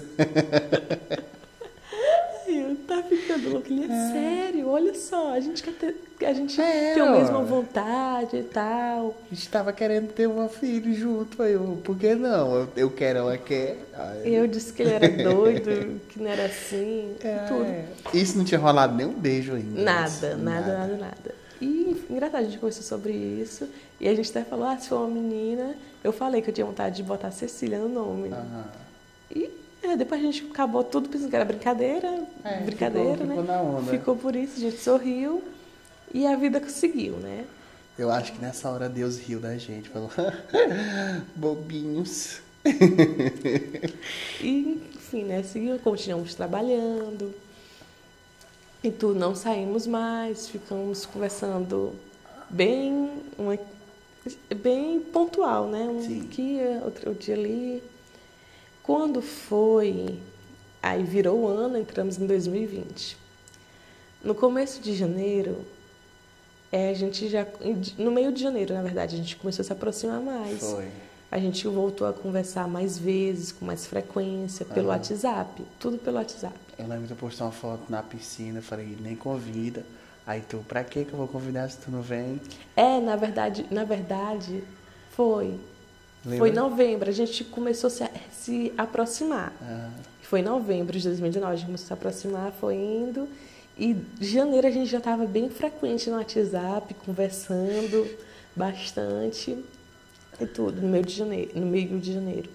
Aí 2.46 2.60
eu 2.70 2.76
tá 2.86 3.02
ficando 3.02 3.50
louco. 3.50 3.66
Ele 3.72 3.84
é 3.84 4.12
sério, 4.12 4.68
olha 4.68 4.94
só, 4.94 5.32
a 5.32 5.40
gente 5.40 5.62
quer 5.62 5.72
ter. 5.74 5.96
A 6.22 6.32
gente 6.34 6.60
É, 6.60 6.92
tem 6.92 7.02
a 7.02 7.12
mesma 7.12 7.42
vontade 7.42 8.36
e 8.36 8.42
tal. 8.42 9.16
A 9.30 9.34
gente 9.34 9.48
tava 9.48 9.72
querendo 9.72 10.12
ter 10.12 10.26
uma 10.26 10.48
filha 10.48 10.92
junto. 10.92 11.42
Aí 11.42 11.52
eu, 11.54 11.80
por 11.82 11.96
que 11.96 12.14
não? 12.14 12.68
Eu, 12.76 12.90
quero, 12.90 13.20
ela 13.20 13.38
quer. 13.38 13.78
E 14.24 14.34
eu 14.34 14.46
disse 14.46 14.72
que 14.72 14.82
ele 14.82 14.92
era 14.92 15.08
doido, 15.24 16.00
que 16.10 16.20
não 16.20 16.30
era 16.30 16.44
assim, 16.44 17.14
é, 17.24 17.36
tudo. 17.48 18.16
Isso 18.16 18.36
não 18.36 18.44
tinha 18.44 18.60
rolado 18.60 18.94
nem 18.94 19.06
um 19.06 19.14
beijo 19.14 19.54
ainda. 19.54 19.80
Nada, 19.80 20.36
nada, 20.36 20.78
nada, 20.78 20.96
nada. 20.96 21.39
E 21.60 22.04
engraçado, 22.08 22.40
a 22.40 22.44
gente 22.44 22.58
conversou 22.58 22.82
sobre 22.82 23.12
isso. 23.12 23.68
E 24.00 24.08
a 24.08 24.14
gente 24.14 24.30
até 24.30 24.42
falou, 24.44 24.66
ah, 24.66 24.78
se 24.78 24.88
for 24.88 24.98
uma 25.06 25.08
menina, 25.08 25.74
eu 26.02 26.12
falei 26.12 26.40
que 26.40 26.48
eu 26.50 26.54
tinha 26.54 26.66
vontade 26.66 26.96
de 26.96 27.02
botar 27.02 27.30
Cecília 27.30 27.78
no 27.78 27.88
nome. 27.88 28.30
Aham. 28.30 28.64
E 29.30 29.50
é, 29.82 29.96
depois 29.96 30.20
a 30.20 30.24
gente 30.24 30.46
acabou 30.50 30.82
tudo 30.84 31.08
pensando 31.08 31.28
que 31.30 31.36
era 31.36 31.44
brincadeira, 31.44 32.24
É, 32.44 32.60
brincadeira, 32.62 33.12
ficou- 33.18 33.26
né? 33.26 33.34
ficou 33.36 33.44
na 33.44 33.62
onda. 33.62 33.90
Ficou 33.90 34.16
por 34.16 34.34
isso, 34.36 34.56
a 34.56 34.60
gente 34.60 34.78
sorriu 34.78 35.42
e 36.12 36.26
a 36.26 36.34
vida 36.36 36.60
seguiu, 36.68 37.14
né? 37.18 37.44
Eu 37.98 38.10
acho 38.10 38.32
que 38.32 38.40
nessa 38.40 38.70
hora 38.70 38.88
Deus 38.88 39.18
riu 39.18 39.38
da 39.38 39.56
gente. 39.58 39.88
Falou, 39.90 40.10
bobinhos. 41.36 42.40
E, 44.42 44.80
enfim, 44.94 45.24
né? 45.24 45.42
Seguiu, 45.42 45.78
continuamos 45.78 46.34
trabalhando. 46.34 47.34
E 48.82 48.90
tu 48.90 49.08
não 49.14 49.34
saímos 49.34 49.86
mais, 49.86 50.48
ficamos 50.48 51.04
conversando 51.04 51.94
bem, 52.48 53.10
uma, 53.38 53.58
bem 54.56 55.00
pontual, 55.00 55.68
né? 55.68 55.82
Um 55.82 56.02
Sim. 56.02 56.22
aqui, 56.22 56.58
outro 56.82 57.14
dia 57.14 57.34
ali. 57.34 57.82
Quando 58.82 59.20
foi, 59.20 60.18
aí 60.82 61.04
virou 61.04 61.40
o 61.40 61.46
ano, 61.46 61.76
entramos 61.76 62.18
em 62.18 62.26
2020. 62.26 63.18
No 64.24 64.34
começo 64.34 64.80
de 64.80 64.94
janeiro, 64.94 65.58
é, 66.72 66.90
a 66.90 66.94
gente 66.94 67.28
já. 67.28 67.46
No 67.98 68.10
meio 68.10 68.32
de 68.32 68.42
janeiro, 68.42 68.72
na 68.72 68.82
verdade, 68.82 69.14
a 69.14 69.18
gente 69.18 69.36
começou 69.36 69.62
a 69.62 69.66
se 69.66 69.72
aproximar 69.72 70.20
mais. 70.20 70.58
Foi. 70.60 70.88
A 71.30 71.38
gente 71.38 71.66
voltou 71.68 72.06
a 72.06 72.12
conversar 72.12 72.66
mais 72.66 72.98
vezes, 72.98 73.52
com 73.52 73.64
mais 73.64 73.86
frequência, 73.86 74.64
pelo 74.64 74.88
Aham. 74.88 74.96
WhatsApp. 74.96 75.62
Tudo 75.78 75.98
pelo 75.98 76.16
WhatsApp. 76.16 76.54
Eu 76.80 76.88
lembro 76.88 77.06
de 77.06 77.12
eu 77.12 77.16
postar 77.16 77.44
uma 77.44 77.52
foto 77.52 77.82
na 77.90 78.02
piscina. 78.02 78.62
Falei, 78.62 78.96
nem 79.00 79.14
convida. 79.14 79.84
Aí 80.26 80.42
tu, 80.48 80.64
pra 80.66 80.82
que 80.82 81.04
que 81.04 81.12
eu 81.12 81.18
vou 81.18 81.28
convidar 81.28 81.68
se 81.68 81.76
tu 81.78 81.90
não 81.90 82.00
vem? 82.00 82.40
É, 82.74 83.00
na 83.00 83.16
verdade, 83.16 83.66
na 83.70 83.84
verdade, 83.84 84.64
foi. 85.10 85.54
Lembra? 86.24 86.38
Foi 86.38 86.50
em 86.50 86.52
novembro, 86.52 87.08
a 87.08 87.12
gente 87.12 87.44
começou 87.44 87.88
a 87.88 87.90
se, 87.90 88.04
se 88.30 88.72
aproximar. 88.76 89.52
Ah, 89.62 89.90
Foi 90.22 90.40
em 90.40 90.42
novembro 90.42 90.98
de 90.98 91.04
2019, 91.04 91.52
a 91.52 91.56
gente 91.56 91.66
começou 91.66 91.84
a 91.84 91.88
se 91.88 91.92
aproximar, 91.92 92.52
foi 92.60 92.74
indo. 92.76 93.28
E 93.78 93.96
janeiro 94.20 94.66
a 94.66 94.70
gente 94.70 94.90
já 94.90 94.98
estava 94.98 95.24
bem 95.24 95.48
frequente 95.48 96.10
no 96.10 96.16
WhatsApp, 96.16 96.92
conversando 97.06 98.06
bastante 98.54 99.56
e 100.38 100.46
tudo, 100.46 100.80
no 100.82 100.88
meio 100.88 101.04
de 101.04 101.14
janeiro. 101.14 101.50
No 101.54 101.66
meio 101.66 101.98
de 101.98 102.12
janeiro. 102.12 102.48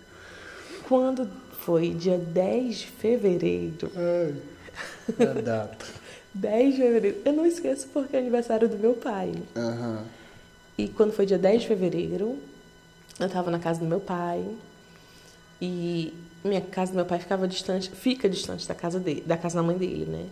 Quando 0.87 1.27
foi 1.65 1.89
dia 1.89 2.17
10 2.17 2.77
de 2.77 2.87
fevereiro, 2.87 3.91
a 5.19 5.41
data. 5.41 5.85
10 6.31 6.75
de 6.75 6.81
fevereiro, 6.81 7.17
eu 7.25 7.33
não 7.33 7.45
esqueço 7.45 7.87
porque 7.87 8.15
é 8.15 8.19
aniversário 8.19 8.69
do 8.69 8.77
meu 8.77 8.93
pai. 8.93 9.33
Aham. 9.55 10.03
E 10.77 10.87
quando 10.89 11.13
foi 11.13 11.25
dia 11.25 11.39
10 11.39 11.61
de 11.61 11.67
fevereiro, 11.67 12.37
eu 13.19 13.25
estava 13.25 13.49
na 13.49 13.57
casa 13.57 13.79
do 13.79 13.85
meu 13.85 13.99
pai. 13.99 14.45
E 15.61 16.13
minha 16.43 16.61
casa 16.61 16.91
do 16.91 16.95
meu 16.97 17.05
pai 17.05 17.17
ficava 17.17 17.47
distante, 17.47 17.89
fica 17.89 18.29
distante 18.29 18.67
da 18.67 18.75
casa 18.75 18.99
dele, 18.99 19.23
da 19.25 19.37
casa 19.37 19.55
da 19.55 19.63
mãe 19.63 19.77
dele, 19.77 20.05
né? 20.05 20.25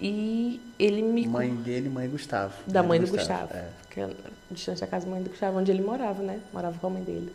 E 0.00 0.60
ele 0.78 1.02
me. 1.02 1.26
Mãe 1.26 1.54
dele, 1.54 1.88
mãe 1.88 2.08
Gustavo. 2.08 2.54
Da 2.66 2.82
mãe 2.82 3.00
do 3.00 3.08
Gustavo. 3.08 3.54
É. 3.54 3.68
Que 3.90 4.00
é 4.00 4.10
distante 4.50 4.80
da 4.80 4.86
casa 4.86 5.06
da 5.06 5.12
mãe 5.12 5.22
do 5.22 5.30
Gustavo, 5.30 5.58
onde 5.58 5.70
ele 5.70 5.82
morava, 5.82 6.22
né? 6.22 6.40
Morava 6.52 6.78
com 6.78 6.86
a 6.86 6.90
mãe 6.90 7.02
dele. 7.02 7.32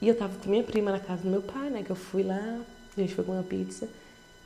E 0.00 0.08
eu 0.08 0.14
tava 0.16 0.36
com 0.38 0.48
minha 0.48 0.62
prima 0.62 0.92
na 0.92 1.00
casa 1.00 1.22
do 1.22 1.28
meu 1.28 1.42
pai, 1.42 1.70
né? 1.70 1.82
Que 1.82 1.90
eu 1.90 1.96
fui 1.96 2.22
lá, 2.22 2.60
a 2.96 3.00
gente 3.00 3.14
foi 3.14 3.24
comer 3.24 3.38
uma 3.38 3.44
pizza. 3.44 3.88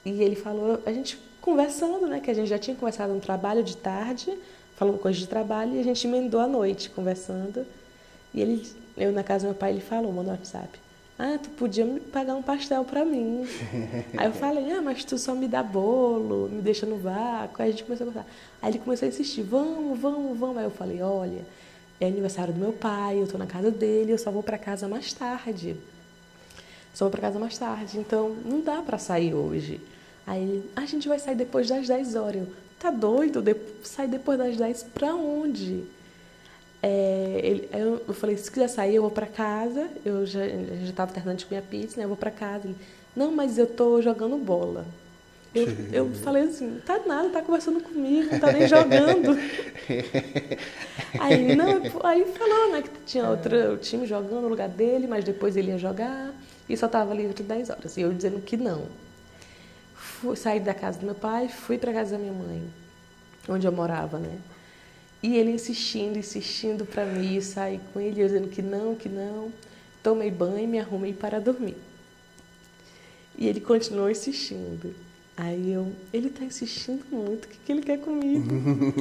E 0.05 0.11
ele 0.23 0.35
falou, 0.35 0.81
a 0.85 0.93
gente 0.93 1.19
conversando, 1.41 2.07
né? 2.07 2.21
Que 2.21 2.31
a 2.31 2.35
gente 2.35 2.49
já 2.49 2.59
tinha 2.59 2.75
conversado 2.75 3.13
no 3.13 3.21
trabalho 3.21 3.63
de 3.63 3.77
tarde, 3.77 4.33
falando 4.77 4.99
coisa 4.99 5.19
de 5.19 5.27
trabalho, 5.27 5.75
e 5.75 5.81
a 5.81 5.85
gente 5.85 6.07
emendou 6.07 6.41
à 6.41 6.47
noite 6.47 6.89
conversando. 6.91 7.67
E 8.33 8.41
ele, 8.41 8.67
eu 8.97 9.13
na 9.13 9.23
casa 9.23 9.45
do 9.45 9.51
meu 9.51 9.55
pai, 9.55 9.73
ele 9.73 9.81
falou, 9.81 10.09
mandou 10.09 10.25
no 10.25 10.31
WhatsApp. 10.31 10.81
Ah, 11.19 11.39
tu 11.41 11.51
podia 11.51 11.85
me 11.85 12.01
pagar 12.01 12.35
um 12.35 12.43
pastel 12.43 12.85
pra 12.85 13.05
mim. 13.05 13.47
Aí 14.17 14.27
eu 14.27 14.33
falei, 14.33 14.73
ah, 14.73 14.81
mas 14.81 15.05
tu 15.05 15.19
só 15.19 15.35
me 15.35 15.47
dá 15.47 15.63
bolo, 15.63 16.49
me 16.51 16.63
deixa 16.63 16.87
no 16.87 16.97
vácuo. 16.97 17.63
Aí 17.63 17.69
a 17.69 17.71
gente 17.71 17.85
começou 17.85 18.09
a 18.09 18.11
conversar. 18.11 18.31
Aí 18.61 18.73
ele 18.73 18.79
começou 18.79 19.07
a 19.07 19.09
insistir, 19.09 19.43
vamos, 19.43 19.99
vamos, 20.01 20.37
vamos. 20.39 20.57
Aí 20.57 20.65
eu 20.65 20.71
falei, 20.71 21.03
olha, 21.03 21.45
é 22.01 22.07
aniversário 22.07 22.53
do 22.53 22.61
meu 22.61 22.73
pai, 22.73 23.21
eu 23.21 23.27
tô 23.27 23.39
na 23.39 23.47
casa 23.47 23.71
dele, 23.71 24.13
eu 24.13 24.19
só 24.19 24.31
vou 24.31 24.43
pra 24.43 24.59
casa 24.59 24.89
mais 24.89 25.13
tarde. 25.13 25.77
Só 26.95 27.07
vou 27.07 27.11
pra 27.11 27.21
casa 27.21 27.39
mais 27.39 27.57
tarde, 27.57 27.99
então 27.99 28.37
não 28.45 28.61
dá 28.61 28.83
pra 28.83 28.99
sair 28.99 29.35
hoje. 29.35 29.81
Aí 30.27 30.43
ele, 30.43 30.71
a 30.77 30.85
gente 30.85 31.09
vai 31.09 31.19
sair 31.19 31.35
depois 31.35 31.69
das 31.69 31.89
10 31.89 32.15
horas. 32.15 32.43
Eu, 32.43 32.49
tá 32.79 32.91
doido? 32.91 33.43
De 33.43 33.57
sair 33.83 34.09
depois 34.09 34.39
das 34.39 34.57
10 34.57 34.83
pra 34.95 35.15
onde? 35.15 35.85
É, 36.83 37.41
ele, 37.43 37.69
eu, 37.73 38.03
eu, 38.09 38.15
falei, 38.15 38.37
se 38.37 38.51
quiser 38.51 38.69
sair, 38.69 38.97
eu 38.97 39.03
vou 39.03 39.11
para 39.11 39.27
casa. 39.27 39.89
Eu 40.05 40.27
já 40.27 40.45
estava 40.85 41.13
terminando 41.13 41.39
de 41.39 41.47
comer 41.47 41.61
a 41.61 41.63
pizza, 41.63 41.97
né? 41.97 42.05
Eu 42.05 42.09
vou 42.09 42.17
para 42.17 42.31
casa. 42.31 42.67
Ele, 42.67 42.77
não, 43.15 43.33
mas 43.33 43.59
eu 43.59 43.67
tô 43.67 44.03
jogando 44.03 44.37
bola. 44.37 44.85
Eu, 45.55 45.67
eu 45.93 46.15
falei 46.15 46.45
assim, 46.45 46.81
tá 46.85 46.99
nada, 47.07 47.29
tá 47.29 47.43
conversando 47.43 47.83
comigo, 47.83 48.33
não 48.33 48.41
tá 48.41 48.51
nem 48.53 48.67
jogando. 48.67 49.37
aí, 51.21 51.55
não, 51.55 51.83
aí 52.05 52.25
falou, 52.25 52.73
né, 52.73 52.83
que 52.83 52.91
tinha 53.05 53.29
outro 53.29 53.77
time 53.77 54.07
jogando 54.07 54.41
no 54.41 54.49
lugar 54.49 54.71
dele, 54.71 55.07
mas 55.07 55.25
depois 55.25 55.55
ele 55.55 55.69
ia 55.69 55.79
jogar 55.79 56.33
e 56.69 56.77
só 56.77 56.89
tava 56.89 57.13
livre 57.13 57.43
10 57.43 57.69
horas. 57.69 57.97
E 57.99 58.01
eu 58.01 58.13
dizendo 58.15 58.41
que 58.41 58.57
não. 58.57 58.87
Fui, 59.95 60.37
saí 60.37 60.59
da 60.59 60.73
casa 60.73 60.99
do 60.99 61.05
meu 61.05 61.15
pai, 61.15 61.49
fui 61.49 61.77
para 61.77 61.93
casa 61.93 62.13
da 62.13 62.19
minha 62.19 62.33
mãe, 62.33 62.63
onde 63.47 63.67
eu 63.67 63.73
morava, 63.73 64.19
né? 64.19 64.39
E 65.23 65.37
ele 65.37 65.51
insistindo, 65.51 66.19
insistindo 66.19 66.87
para 66.87 67.05
mim 67.05 67.41
sair 67.43 67.81
com 67.93 68.01
ele, 68.01 68.23
eu 68.23 68.27
dizendo 68.27 68.49
que 68.49 68.63
não, 68.63 68.95
que 68.95 69.09
não. 69.09 69.53
Tomei 70.03 70.31
banho 70.31 70.59
e 70.59 70.67
me 70.67 70.81
arrumei 70.81 71.13
para 71.13 71.39
dormir. 71.39 71.77
E 73.37 73.47
ele 73.47 73.61
continuou 73.61 74.11
insistindo. 74.11 74.95
Aí 75.43 75.73
eu, 75.73 75.91
ele 76.13 76.29
está 76.29 76.45
insistindo 76.45 77.05
muito, 77.11 77.47
o 77.47 77.49
que, 77.49 77.59
que 77.67 77.73
ele 77.73 77.83
quer 77.83 77.99
comigo? 77.99 78.47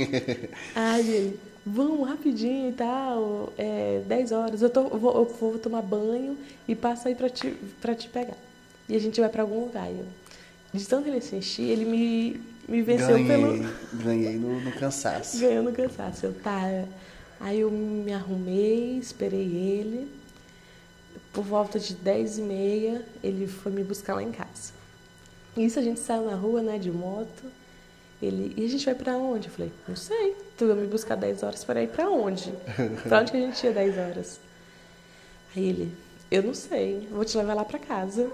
Aí 0.73 1.08
ele, 1.08 1.39
vamos 1.63 2.10
rapidinho 2.10 2.69
e 2.69 2.73
tal, 2.73 3.54
é 3.56 4.01
10 4.08 4.32
horas, 4.32 4.62
eu, 4.63 4.69
tô, 4.71 4.88
eu, 4.88 4.97
vou, 4.97 5.15
eu 5.17 5.25
vou 5.25 5.60
tomar 5.60 5.84
banho 5.84 6.36
e 6.67 6.73
passo 6.73 7.08
aí 7.08 7.13
para 7.13 7.30
te, 7.30 7.54
te 7.95 8.10
pegar. 8.10 8.38
E 8.89 8.95
a 8.95 8.99
gente 8.99 9.19
vai 9.19 9.30
para 9.30 9.43
algum 9.43 9.65
lugar. 9.65 9.88
Eu, 9.88 10.04
de 10.73 10.88
tanto 10.88 11.08
ele 11.08 11.17
insistir, 11.17 11.62
ele 11.62 11.86
me 11.86 12.41
me 12.67 12.82
venceu 12.82 13.10
ganhei, 13.10 13.27
pelo. 13.27 13.73
Ganhei 14.04 14.36
no, 14.38 14.62
no 14.62 14.71
cansaço. 14.71 15.38
Ganhei 15.41 15.62
no 15.62 15.71
cansaço. 15.71 16.25
Eu, 16.25 16.34
tá. 16.34 16.86
Aí 17.39 17.60
eu 17.60 17.69
me 17.69 18.13
arrumei, 18.13 18.97
esperei 18.97 19.39
ele. 19.41 20.12
Por 21.32 21.43
volta 21.43 21.80
de 21.80 21.93
10 21.93 22.39
e 22.39 22.41
meia, 22.41 23.06
ele 23.23 23.45
foi 23.45 23.71
me 23.71 23.84
buscar 23.84 24.15
lá 24.15 24.23
em 24.23 24.32
casa. 24.32 24.81
Isso 25.56 25.80
a 25.80 25.82
gente 25.82 26.00
saiu 26.00 26.26
na 26.26 26.36
rua, 26.36 26.62
né, 26.62 26.78
de 26.78 26.92
moto. 26.92 27.44
Ele, 28.22 28.54
e 28.56 28.66
a 28.66 28.70
gente 28.70 28.86
vai 28.86 28.96
para 28.96 29.18
onde? 29.18 29.48
Eu 29.48 29.54
falei, 29.54 29.72
não 29.88 29.96
sei. 29.96 30.36
Tu 30.58 30.68
vai 30.68 30.76
me 30.76 30.88
buscar 30.88 31.16
10 31.16 31.44
horas 31.44 31.64
para 31.64 31.82
ir 31.82 31.90
para 31.90 32.10
onde? 32.10 32.54
para 33.04 33.22
onde 33.22 33.32
que 33.32 33.38
a 33.38 33.42
gente 33.42 33.66
ia 33.66 33.74
10 33.74 33.98
horas? 33.98 34.40
Aí 35.56 35.68
ele, 35.68 35.94
eu 36.30 36.44
não 36.44 36.54
sei, 36.54 37.08
vou 37.12 37.26
te 37.26 37.38
levar 37.38 37.54
lá 37.54 37.66
para 37.66 37.80
casa. 37.80 38.32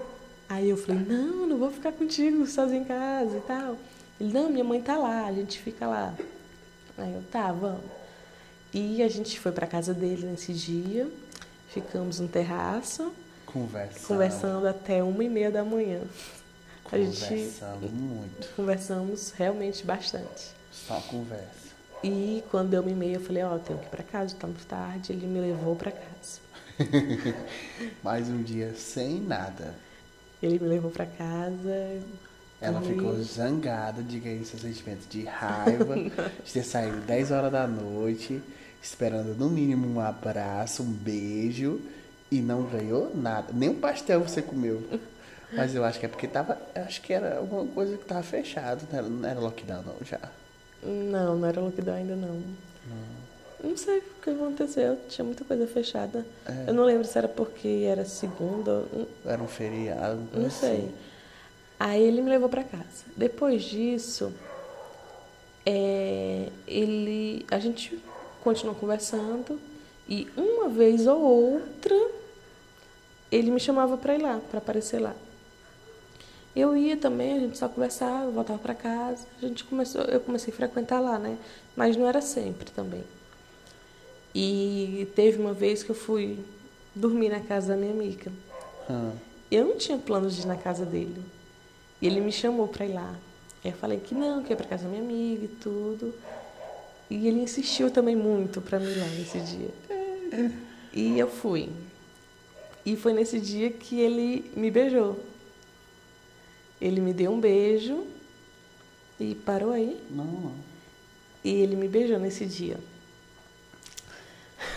Aí 0.48 0.68
eu 0.68 0.76
falei, 0.76 1.02
não, 1.02 1.46
não 1.46 1.58
vou 1.58 1.70
ficar 1.70 1.92
contigo 1.92 2.46
sozinho 2.46 2.82
em 2.82 2.84
casa 2.84 3.38
e 3.38 3.40
tal. 3.40 3.76
Ele, 4.20 4.32
não, 4.32 4.50
minha 4.50 4.64
mãe 4.64 4.80
tá 4.80 4.96
lá, 4.96 5.26
a 5.26 5.32
gente 5.32 5.58
fica 5.58 5.86
lá. 5.86 6.14
Aí 6.96 7.14
eu, 7.14 7.22
tá, 7.30 7.50
vamos. 7.52 7.98
E 8.72 9.02
a 9.02 9.08
gente 9.08 9.40
foi 9.40 9.52
para 9.52 9.66
casa 9.66 9.94
dele 9.94 10.26
nesse 10.26 10.52
dia, 10.52 11.08
ficamos 11.70 12.20
no 12.20 12.28
terraço, 12.28 13.12
conversando, 13.46 14.06
conversando 14.06 14.68
até 14.68 15.02
uma 15.02 15.24
e 15.24 15.28
meia 15.28 15.50
da 15.50 15.64
manhã. 15.64 16.02
Conversando 16.90 17.80
gente, 17.80 17.92
muito. 17.92 18.54
Conversamos 18.54 19.32
realmente 19.32 19.84
bastante. 19.84 20.52
Só 20.72 21.00
conversa. 21.02 21.68
E 22.02 22.42
quando 22.50 22.70
deu 22.70 22.82
uma 22.82 22.90
e 22.90 22.94
meia, 22.94 23.16
eu 23.16 23.20
falei, 23.20 23.42
ó, 23.42 23.54
oh, 23.54 23.58
tenho 23.58 23.78
que 23.78 23.86
ir 23.86 23.90
para 23.90 24.02
casa, 24.02 24.34
tá 24.38 24.46
muito 24.46 24.64
tarde. 24.66 25.12
Ele 25.12 25.26
me 25.26 25.40
levou 25.40 25.74
para 25.74 25.90
casa. 25.90 26.40
Mais 28.02 28.28
um 28.28 28.42
dia 28.42 28.74
sem 28.74 29.20
nada. 29.20 29.74
Ele 30.42 30.58
me 30.58 30.68
levou 30.68 30.90
para 30.90 31.04
casa, 31.04 32.00
ela 32.60 32.80
ficou 32.80 33.14
zangada, 33.22 34.02
diga 34.02 34.28
aí 34.28 34.44
seus 34.44 34.62
sentimentos 34.62 35.08
de 35.08 35.24
raiva, 35.24 35.96
de 36.44 36.52
ter 36.52 36.64
saído 36.64 37.00
10 37.00 37.30
horas 37.30 37.52
da 37.52 37.66
noite, 37.66 38.42
esperando 38.82 39.34
no 39.36 39.48
mínimo 39.48 39.86
um 39.88 40.00
abraço, 40.00 40.82
um 40.82 40.90
beijo, 40.90 41.80
e 42.30 42.40
não 42.40 42.64
ganhou 42.64 43.14
nada. 43.14 43.52
Nem 43.52 43.68
um 43.68 43.80
pastel 43.80 44.20
você 44.20 44.42
comeu. 44.42 44.82
Mas 45.52 45.74
eu 45.74 45.84
acho 45.84 45.98
que 45.98 46.06
é 46.06 46.08
porque 46.08 46.28
tava. 46.28 46.58
Acho 46.74 47.00
que 47.00 47.12
era 47.12 47.38
alguma 47.38 47.66
coisa 47.66 47.96
que 47.96 48.04
tava 48.04 48.22
fechado, 48.22 48.86
não 48.90 48.98
era, 48.98 49.08
não 49.08 49.28
era 49.28 49.40
lockdown 49.40 49.82
não, 49.82 49.94
já. 50.04 50.20
Não, 50.82 51.36
não 51.36 51.48
era 51.48 51.60
lockdown 51.60 51.96
ainda 51.96 52.16
não. 52.16 52.34
Não, 52.34 53.70
não 53.70 53.76
sei 53.76 53.98
o 53.98 54.02
que 54.22 54.30
aconteceu, 54.30 54.98
tinha 55.08 55.24
muita 55.24 55.44
coisa 55.44 55.66
fechada. 55.66 56.24
É. 56.46 56.70
Eu 56.70 56.74
não 56.74 56.84
lembro 56.84 57.06
se 57.06 57.16
era 57.16 57.28
porque 57.28 57.86
era 57.88 58.04
segunda. 58.04 58.84
Era 59.24 59.42
um 59.42 59.48
feriado. 59.48 60.20
Não 60.32 60.46
assim. 60.46 60.60
sei. 60.60 60.94
Aí 61.80 62.02
ele 62.02 62.20
me 62.20 62.30
levou 62.30 62.48
para 62.48 62.64
casa. 62.64 63.04
Depois 63.16 63.62
disso, 63.62 64.32
é, 65.64 66.48
ele, 66.66 67.46
a 67.50 67.58
gente 67.58 67.98
continuou 68.42 68.74
conversando 68.74 69.60
e 70.08 70.28
uma 70.36 70.68
vez 70.68 71.06
ou 71.06 71.20
outra 71.20 71.94
ele 73.30 73.50
me 73.50 73.60
chamava 73.60 73.96
para 73.96 74.14
ir 74.14 74.22
lá, 74.22 74.40
para 74.50 74.58
aparecer 74.58 75.00
lá. 75.00 75.14
Eu 76.58 76.76
ia 76.76 76.96
também, 76.96 77.36
a 77.36 77.38
gente 77.38 77.56
só 77.56 77.68
conversava, 77.68 78.28
voltava 78.32 78.58
para 78.58 78.74
casa. 78.74 79.24
A 79.40 79.46
gente 79.46 79.62
começou, 79.62 80.02
eu 80.02 80.18
comecei 80.18 80.52
a 80.52 80.56
frequentar 80.56 80.98
lá, 80.98 81.16
né? 81.16 81.38
Mas 81.76 81.96
não 81.96 82.04
era 82.04 82.20
sempre 82.20 82.68
também. 82.72 83.04
E 84.34 85.06
teve 85.14 85.38
uma 85.38 85.52
vez 85.52 85.84
que 85.84 85.90
eu 85.90 85.94
fui 85.94 86.36
dormir 86.92 87.28
na 87.28 87.38
casa 87.38 87.68
da 87.68 87.76
minha 87.76 87.92
amiga. 87.92 88.32
Ah. 88.90 89.12
Eu 89.48 89.66
não 89.66 89.76
tinha 89.76 89.96
planos 89.98 90.34
de 90.34 90.42
ir 90.42 90.46
na 90.46 90.56
casa 90.56 90.84
dele. 90.84 91.22
E 92.02 92.08
ele 92.08 92.20
me 92.20 92.32
chamou 92.32 92.66
para 92.66 92.84
ir 92.84 92.92
lá. 92.92 93.14
Eu 93.64 93.72
falei 93.74 94.00
que 94.00 94.12
não, 94.12 94.42
que 94.42 94.50
ia 94.50 94.56
para 94.56 94.66
casa 94.66 94.82
da 94.82 94.90
minha 94.90 95.02
amiga 95.02 95.44
e 95.44 95.48
tudo. 95.48 96.12
E 97.08 97.28
ele 97.28 97.40
insistiu 97.40 97.88
também 97.88 98.16
muito 98.16 98.60
para 98.60 98.80
mim 98.80 98.94
lá 98.96 99.06
nesse 99.06 99.38
dia. 99.38 99.70
E 100.92 101.16
eu 101.16 101.28
fui. 101.28 101.68
E 102.84 102.96
foi 102.96 103.12
nesse 103.12 103.38
dia 103.38 103.70
que 103.70 104.00
ele 104.00 104.50
me 104.56 104.72
beijou. 104.72 105.27
Ele 106.80 107.00
me 107.00 107.12
deu 107.12 107.32
um 107.32 107.40
beijo 107.40 108.06
e 109.18 109.34
parou 109.34 109.72
aí. 109.72 110.00
Não, 110.10 110.24
não. 110.24 110.54
E 111.44 111.50
ele 111.50 111.76
me 111.76 111.88
beijou 111.88 112.18
nesse 112.18 112.44
dia. 112.46 112.78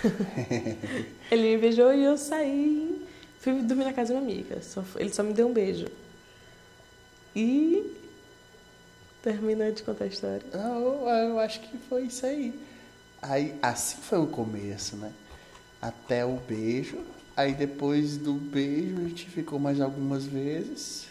ele 1.32 1.56
me 1.56 1.58
beijou 1.58 1.94
e 1.94 2.04
eu 2.04 2.18
saí, 2.18 3.06
fui 3.40 3.62
dormir 3.62 3.86
na 3.86 3.94
casa 3.94 4.14
da 4.14 4.22
minha 4.22 4.34
amiga. 4.34 4.60
ele 4.98 5.14
só 5.14 5.24
me 5.24 5.34
deu 5.34 5.48
um 5.48 5.54
beijo. 5.54 5.88
E 7.36 7.96
termina 9.22 9.72
de 9.72 9.84
contar 9.84 10.06
a 10.06 10.08
história. 10.08 10.42
Eu, 10.52 11.08
eu 11.08 11.40
acho 11.40 11.62
que 11.62 11.78
foi 11.78 12.04
isso 12.04 12.26
aí. 12.26 12.60
aí. 13.22 13.56
Assim 13.62 13.98
foi 14.02 14.20
o 14.20 14.28
começo, 14.28 14.96
né? 14.96 15.12
Até 15.82 16.26
o 16.26 16.36
beijo. 16.36 17.00
Aí 17.36 17.54
depois 17.54 18.18
do 18.18 18.34
beijo 18.34 18.98
a 18.98 19.04
gente 19.08 19.30
ficou 19.30 19.60
mais 19.60 19.80
algumas 19.80 20.26
vezes. 20.26 21.11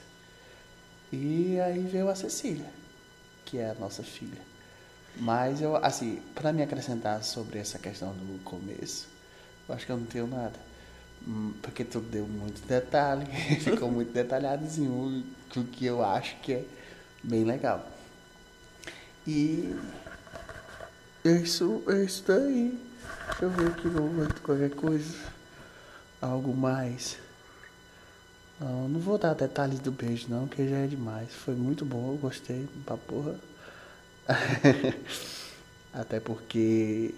E 1.12 1.58
aí 1.60 1.80
veio 1.80 2.08
a 2.08 2.14
Cecília, 2.14 2.66
que 3.44 3.58
é 3.58 3.70
a 3.70 3.74
nossa 3.74 4.02
filha. 4.02 4.40
Mas 5.16 5.60
eu, 5.60 5.76
assim, 5.76 6.22
para 6.34 6.52
me 6.52 6.62
acrescentar 6.62 7.22
sobre 7.24 7.58
essa 7.58 7.78
questão 7.78 8.12
do 8.12 8.42
começo, 8.44 9.08
eu 9.68 9.74
acho 9.74 9.86
que 9.86 9.92
eu 9.92 9.96
não 9.96 10.06
tenho 10.06 10.26
nada. 10.26 10.54
Hum, 11.26 11.52
porque 11.60 11.84
tu 11.84 12.00
deu 12.00 12.26
muito 12.26 12.66
detalhe, 12.66 13.26
ficou 13.60 13.90
muito 13.90 14.12
detalhadozinho 14.12 15.24
o 15.56 15.64
que 15.64 15.84
eu 15.84 16.02
acho 16.04 16.36
que 16.36 16.52
é 16.52 16.64
bem 17.22 17.44
legal. 17.44 17.86
E 19.26 19.76
isso, 21.24 21.82
isso 22.04 22.24
daí. 22.26 22.78
Deixa 23.28 23.44
eu 23.44 23.50
ver 23.50 23.68
aqui 23.68 24.40
qualquer 24.42 24.70
coisa. 24.70 25.14
Algo 26.22 26.56
mais. 26.56 27.18
Não, 28.60 28.88
não 28.88 29.00
vou 29.00 29.16
dar 29.16 29.34
detalhes 29.34 29.78
do 29.80 29.90
beijo 29.90 30.26
não, 30.28 30.46
que 30.46 30.68
já 30.68 30.76
é 30.76 30.86
demais. 30.86 31.28
Foi 31.32 31.54
muito 31.54 31.84
bom, 31.84 32.12
eu 32.12 32.18
gostei 32.18 32.68
pra 32.84 32.96
porra. 32.96 33.34
Até 35.92 36.20
porque 36.20 37.14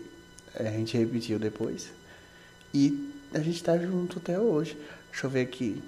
a 0.54 0.62
gente 0.64 0.96
repetiu 0.96 1.38
depois. 1.38 1.90
E 2.72 3.12
a 3.34 3.40
gente 3.40 3.62
tá 3.62 3.76
junto 3.76 4.18
até 4.18 4.38
hoje. 4.38 4.76
Deixa 5.10 5.26
eu 5.26 5.30
ver 5.30 5.42
aqui. 5.42 5.82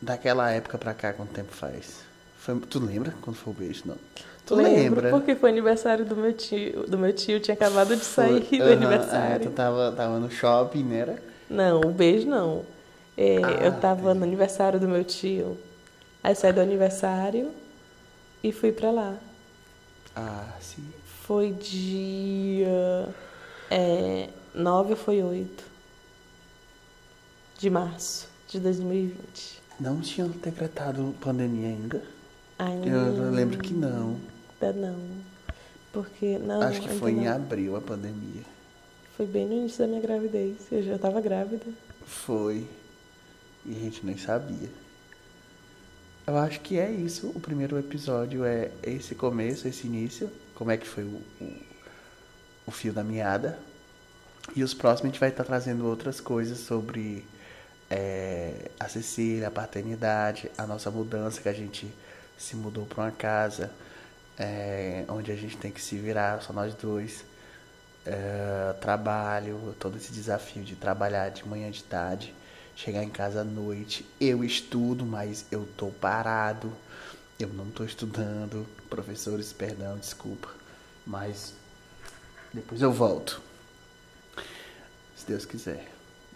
Daquela 0.00 0.50
época 0.50 0.76
pra 0.78 0.92
cá, 0.94 1.12
quanto 1.12 1.30
tempo 1.32 1.52
faz? 1.52 2.00
Foi, 2.38 2.58
tu 2.60 2.78
lembra 2.78 3.14
quando 3.22 3.36
foi 3.36 3.52
o 3.52 3.56
beijo? 3.56 3.82
Não. 3.86 3.96
Tu 4.46 4.54
Lembro, 4.54 4.72
lembra? 5.02 5.10
porque 5.10 5.34
foi 5.34 5.50
aniversário 5.50 6.04
do 6.04 6.14
meu 6.16 6.32
tio. 6.32 6.84
Do 6.86 6.98
meu 6.98 7.12
tio 7.12 7.40
tinha 7.40 7.54
acabado 7.54 7.94
de 7.96 8.04
sair 8.04 8.44
Foi- 8.44 8.58
do 8.58 8.64
Aham, 8.64 8.72
aniversário. 8.72 9.34
É, 9.34 9.38
tu 9.38 9.50
tava, 9.50 9.92
tava 9.92 10.18
no 10.18 10.30
shopping, 10.30 10.84
né? 10.84 10.98
Era? 10.98 11.22
Não, 11.50 11.80
o 11.80 11.90
beijo 11.90 12.26
não. 12.28 12.64
É, 13.20 13.38
Ah, 13.44 13.50
eu 13.66 13.80
tava 13.80 14.14
no 14.14 14.22
aniversário 14.22 14.78
do 14.78 14.86
meu 14.86 15.02
tio. 15.02 15.58
Aí 16.22 16.36
saí 16.36 16.52
do 16.52 16.60
aniversário 16.60 17.50
e 18.44 18.52
fui 18.52 18.70
pra 18.70 18.92
lá. 18.92 19.16
Ah, 20.14 20.52
sim. 20.60 20.84
Foi 21.24 21.50
dia. 21.50 23.08
É, 23.68 24.28
9 24.54 24.90
ou 24.90 24.96
foi 24.96 25.20
8 25.20 25.64
de 27.58 27.68
março 27.68 28.28
de 28.48 28.60
2020. 28.60 29.60
Não 29.80 30.00
tinham 30.00 30.28
decretado 30.28 31.12
pandemia 31.20 31.68
ainda? 31.68 32.02
Ainda 32.56 32.88
Eu 32.88 33.30
lembro 33.32 33.58
que 33.58 33.74
não. 33.74 34.16
não. 34.60 34.96
Porque. 35.92 36.38
Não, 36.38 36.62
Acho 36.62 36.80
que 36.80 36.88
ainda 36.88 37.00
foi 37.00 37.10
em 37.12 37.24
não. 37.24 37.32
abril 37.34 37.76
a 37.76 37.80
pandemia. 37.80 38.42
Foi 39.16 39.26
bem 39.26 39.46
no 39.46 39.54
início 39.54 39.80
da 39.80 39.86
minha 39.88 40.00
gravidez. 40.00 40.56
Eu 40.70 40.82
já 40.84 40.98
tava 40.98 41.20
grávida. 41.20 41.66
Foi. 42.06 42.64
E 43.68 43.76
a 43.76 43.78
gente 43.78 44.04
nem 44.04 44.16
sabia. 44.16 44.70
Eu 46.26 46.36
acho 46.38 46.60
que 46.60 46.78
é 46.78 46.90
isso. 46.90 47.28
O 47.28 47.40
primeiro 47.40 47.78
episódio 47.78 48.44
é 48.44 48.70
esse 48.82 49.14
começo, 49.14 49.68
esse 49.68 49.86
início. 49.86 50.30
Como 50.54 50.70
é 50.70 50.76
que 50.76 50.88
foi 50.88 51.04
o, 51.04 51.22
o, 51.40 51.56
o 52.66 52.70
fio 52.70 52.92
da 52.92 53.04
meada. 53.04 53.58
E 54.56 54.62
os 54.62 54.72
próximos 54.72 55.10
a 55.10 55.12
gente 55.12 55.20
vai 55.20 55.28
estar 55.28 55.44
trazendo 55.44 55.86
outras 55.86 56.20
coisas 56.20 56.58
sobre 56.58 57.24
é, 57.90 58.70
a 58.80 58.88
Cecília, 58.88 59.48
a 59.48 59.50
paternidade, 59.50 60.50
a 60.56 60.66
nossa 60.66 60.90
mudança, 60.90 61.40
que 61.42 61.48
a 61.48 61.52
gente 61.52 61.86
se 62.38 62.56
mudou 62.56 62.86
para 62.86 63.04
uma 63.04 63.10
casa 63.10 63.70
é, 64.38 65.04
onde 65.08 65.32
a 65.32 65.36
gente 65.36 65.56
tem 65.56 65.70
que 65.70 65.80
se 65.80 65.96
virar, 65.96 66.40
só 66.42 66.52
nós 66.52 66.74
dois. 66.74 67.24
É, 68.06 68.74
trabalho, 68.80 69.76
todo 69.78 69.98
esse 69.98 70.10
desafio 70.12 70.62
de 70.62 70.74
trabalhar 70.76 71.28
de 71.28 71.46
manhã 71.46 71.70
de 71.70 71.84
tarde, 71.84 72.32
chegar 72.78 73.02
em 73.02 73.10
casa 73.10 73.40
à 73.40 73.44
noite. 73.44 74.06
Eu 74.20 74.44
estudo, 74.44 75.04
mas 75.04 75.44
eu 75.50 75.68
tô 75.76 75.88
parado. 75.88 76.72
Eu 77.38 77.48
não 77.48 77.66
tô 77.70 77.84
estudando. 77.84 78.66
Professores, 78.88 79.52
perdão, 79.52 79.98
desculpa. 79.98 80.48
Mas 81.04 81.54
depois 82.54 82.80
eu 82.80 82.92
volto. 82.92 83.42
Se 85.16 85.26
Deus 85.26 85.44
quiser. 85.44 85.90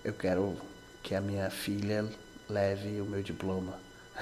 Eu 0.05 0.13
quero 0.13 0.57
que 1.01 1.15
a 1.15 1.21
minha 1.21 1.49
filha 1.49 2.05
leve 2.49 3.01
o 3.01 3.05
meu 3.05 3.23
diploma. 3.23 3.79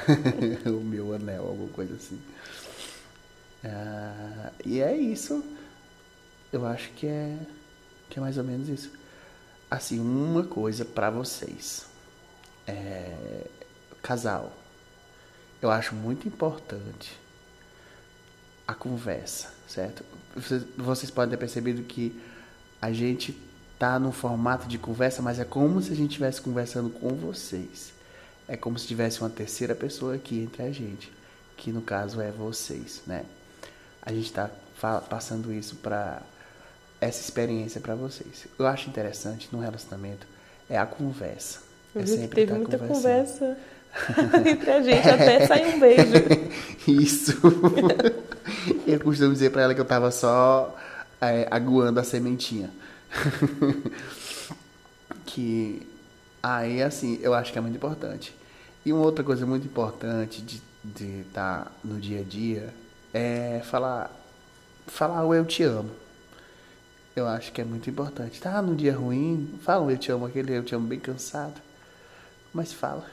o 0.66 0.84
meu 0.84 1.14
anel, 1.14 1.46
alguma 1.46 1.72
coisa 1.72 1.94
assim. 1.94 2.20
Ah, 3.64 4.52
e 4.64 4.80
é 4.80 4.94
isso. 4.94 5.42
Eu 6.52 6.66
acho 6.66 6.90
que 6.90 7.06
é 7.06 7.38
que 8.10 8.18
é 8.18 8.20
mais 8.20 8.36
ou 8.36 8.44
menos 8.44 8.68
isso. 8.68 8.90
Assim, 9.70 9.98
uma 10.00 10.42
coisa 10.42 10.84
pra 10.84 11.08
vocês. 11.10 11.89
É, 12.66 13.46
casal. 14.02 14.52
Eu 15.60 15.70
acho 15.70 15.94
muito 15.94 16.26
importante 16.26 17.18
a 18.66 18.74
conversa, 18.74 19.52
certo? 19.68 20.04
Vocês, 20.34 20.64
vocês 20.76 21.10
podem 21.10 21.30
ter 21.30 21.36
percebido 21.36 21.82
que 21.82 22.18
a 22.80 22.92
gente 22.92 23.38
tá 23.78 23.98
num 23.98 24.12
formato 24.12 24.68
de 24.68 24.78
conversa, 24.78 25.20
mas 25.20 25.38
é 25.38 25.44
como 25.44 25.82
se 25.82 25.92
a 25.92 25.96
gente 25.96 26.10
estivesse 26.10 26.40
conversando 26.40 26.90
com 26.90 27.08
vocês. 27.10 27.92
É 28.46 28.56
como 28.56 28.78
se 28.78 28.86
tivesse 28.86 29.20
uma 29.20 29.30
terceira 29.30 29.74
pessoa 29.74 30.14
aqui 30.14 30.40
entre 30.40 30.62
a 30.62 30.70
gente, 30.70 31.12
que 31.56 31.72
no 31.72 31.82
caso 31.82 32.20
é 32.20 32.30
vocês, 32.30 33.02
né? 33.06 33.24
A 34.02 34.12
gente 34.12 34.26
está 34.26 34.50
passando 35.08 35.52
isso 35.52 35.76
para 35.76 36.22
essa 37.00 37.20
experiência 37.20 37.80
para 37.80 37.94
vocês. 37.94 38.46
Eu 38.58 38.66
acho 38.66 38.88
interessante 38.88 39.48
no 39.52 39.60
relacionamento 39.60 40.26
é 40.68 40.78
a 40.78 40.86
conversa. 40.86 41.69
Eu 41.94 42.00
é 42.00 42.04
vi 42.04 42.18
que 42.18 42.28
teve 42.28 42.52
tá 42.52 42.58
muita 42.58 42.78
conversa 42.78 43.56
entre 44.46 44.70
a 44.70 44.82
gente, 44.82 45.08
até 45.08 45.46
sair 45.46 45.74
um 45.74 45.80
beijo. 45.80 46.12
Isso. 46.86 47.32
eu 48.86 49.00
costumo 49.00 49.32
dizer 49.32 49.50
pra 49.50 49.62
ela 49.62 49.74
que 49.74 49.80
eu 49.80 49.84
tava 49.84 50.10
só 50.10 50.76
é, 51.20 51.46
aguando 51.50 52.00
a 52.00 52.04
sementinha. 52.04 52.70
que 55.26 55.86
aí, 56.42 56.82
assim, 56.82 57.18
eu 57.22 57.34
acho 57.34 57.52
que 57.52 57.58
é 57.58 57.60
muito 57.60 57.76
importante. 57.76 58.34
E 58.84 58.92
uma 58.92 59.02
outra 59.02 59.24
coisa 59.24 59.44
muito 59.44 59.66
importante 59.66 60.42
de 60.42 60.62
estar 61.20 61.64
tá 61.64 61.72
no 61.84 62.00
dia 62.00 62.20
a 62.20 62.24
dia 62.24 62.72
é 63.12 63.60
falar, 63.64 64.10
falar 64.86 65.24
o 65.24 65.34
eu 65.34 65.44
te 65.44 65.62
amo. 65.62 65.90
Eu 67.14 67.26
acho 67.26 67.52
que 67.52 67.60
é 67.60 67.64
muito 67.64 67.90
importante. 67.90 68.40
Tá 68.40 68.62
no 68.62 68.74
dia 68.74 68.96
ruim, 68.96 69.58
fala 69.62 69.84
um 69.84 69.90
eu 69.90 69.98
te 69.98 70.10
amo, 70.10 70.26
aquele 70.26 70.56
eu 70.56 70.62
te 70.62 70.74
amo 70.74 70.86
bem 70.86 70.98
cansado. 70.98 71.60
Mas 72.52 72.72
fala, 72.72 73.08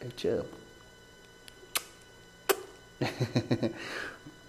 eu 0.00 0.10
te 0.10 0.28
amo. 0.28 0.48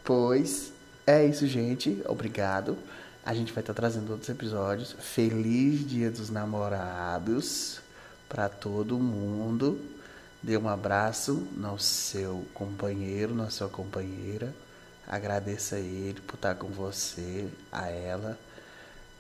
pois 0.03 0.71
é 1.05 1.25
isso, 1.25 1.45
gente. 1.47 2.01
Obrigado. 2.07 2.77
A 3.25 3.33
gente 3.33 3.53
vai 3.53 3.61
estar 3.61 3.73
trazendo 3.73 4.11
outros 4.11 4.29
episódios. 4.29 4.95
Feliz 4.99 5.87
Dia 5.87 6.09
dos 6.09 6.29
Namorados 6.29 7.79
para 8.27 8.49
todo 8.49 8.99
mundo. 8.99 9.79
Dê 10.41 10.57
um 10.57 10.69
abraço 10.69 11.47
no 11.55 11.79
seu 11.79 12.45
companheiro, 12.53 13.33
na 13.33 13.49
sua 13.49 13.69
companheira. 13.69 14.53
Agradeça 15.07 15.75
a 15.75 15.79
ele 15.79 16.21
por 16.21 16.35
estar 16.35 16.55
com 16.55 16.67
você, 16.67 17.47
a 17.71 17.87
ela. 17.89 18.37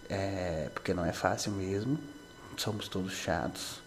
É, 0.09 0.69
porque 0.73 0.93
não 0.93 1.05
é 1.05 1.11
fácil 1.13 1.51
mesmo. 1.51 1.99
Somos 2.57 2.87
todos 2.87 3.13
chatos. 3.13 3.84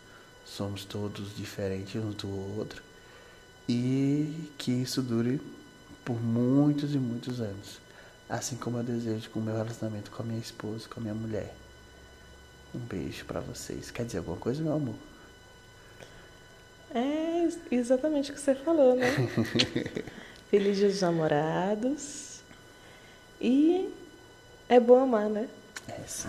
Somos 0.48 0.84
todos 0.84 1.36
diferentes 1.36 2.02
uns 2.02 2.14
do 2.14 2.58
outro. 2.58 2.82
E 3.68 4.50
que 4.56 4.72
isso 4.72 5.02
dure 5.02 5.40
por 6.04 6.20
muitos 6.20 6.94
e 6.94 6.98
muitos 6.98 7.40
anos. 7.40 7.78
Assim 8.28 8.56
como 8.56 8.78
eu 8.78 8.82
desejo 8.82 9.28
com 9.30 9.40
o 9.40 9.42
meu 9.42 9.54
relacionamento 9.54 10.10
com 10.10 10.22
a 10.22 10.26
minha 10.26 10.40
esposa, 10.40 10.88
com 10.88 11.00
a 11.00 11.02
minha 11.02 11.14
mulher. 11.14 11.54
Um 12.74 12.78
beijo 12.78 13.24
pra 13.24 13.40
vocês. 13.40 13.90
Quer 13.90 14.06
dizer 14.06 14.18
alguma 14.18 14.38
coisa, 14.38 14.62
meu 14.62 14.74
amor? 14.74 14.94
É 16.94 17.48
exatamente 17.70 18.30
o 18.30 18.34
que 18.34 18.40
você 18.40 18.54
falou, 18.54 18.96
né? 18.96 19.06
Feliz 20.50 20.78
dia 20.78 20.88
dos 20.88 21.02
namorados. 21.02 22.40
E 23.40 23.92
é 24.68 24.80
bom 24.80 24.98
amar, 24.98 25.28
né? 25.28 25.48
É 25.86 26.00
sim. 26.06 26.28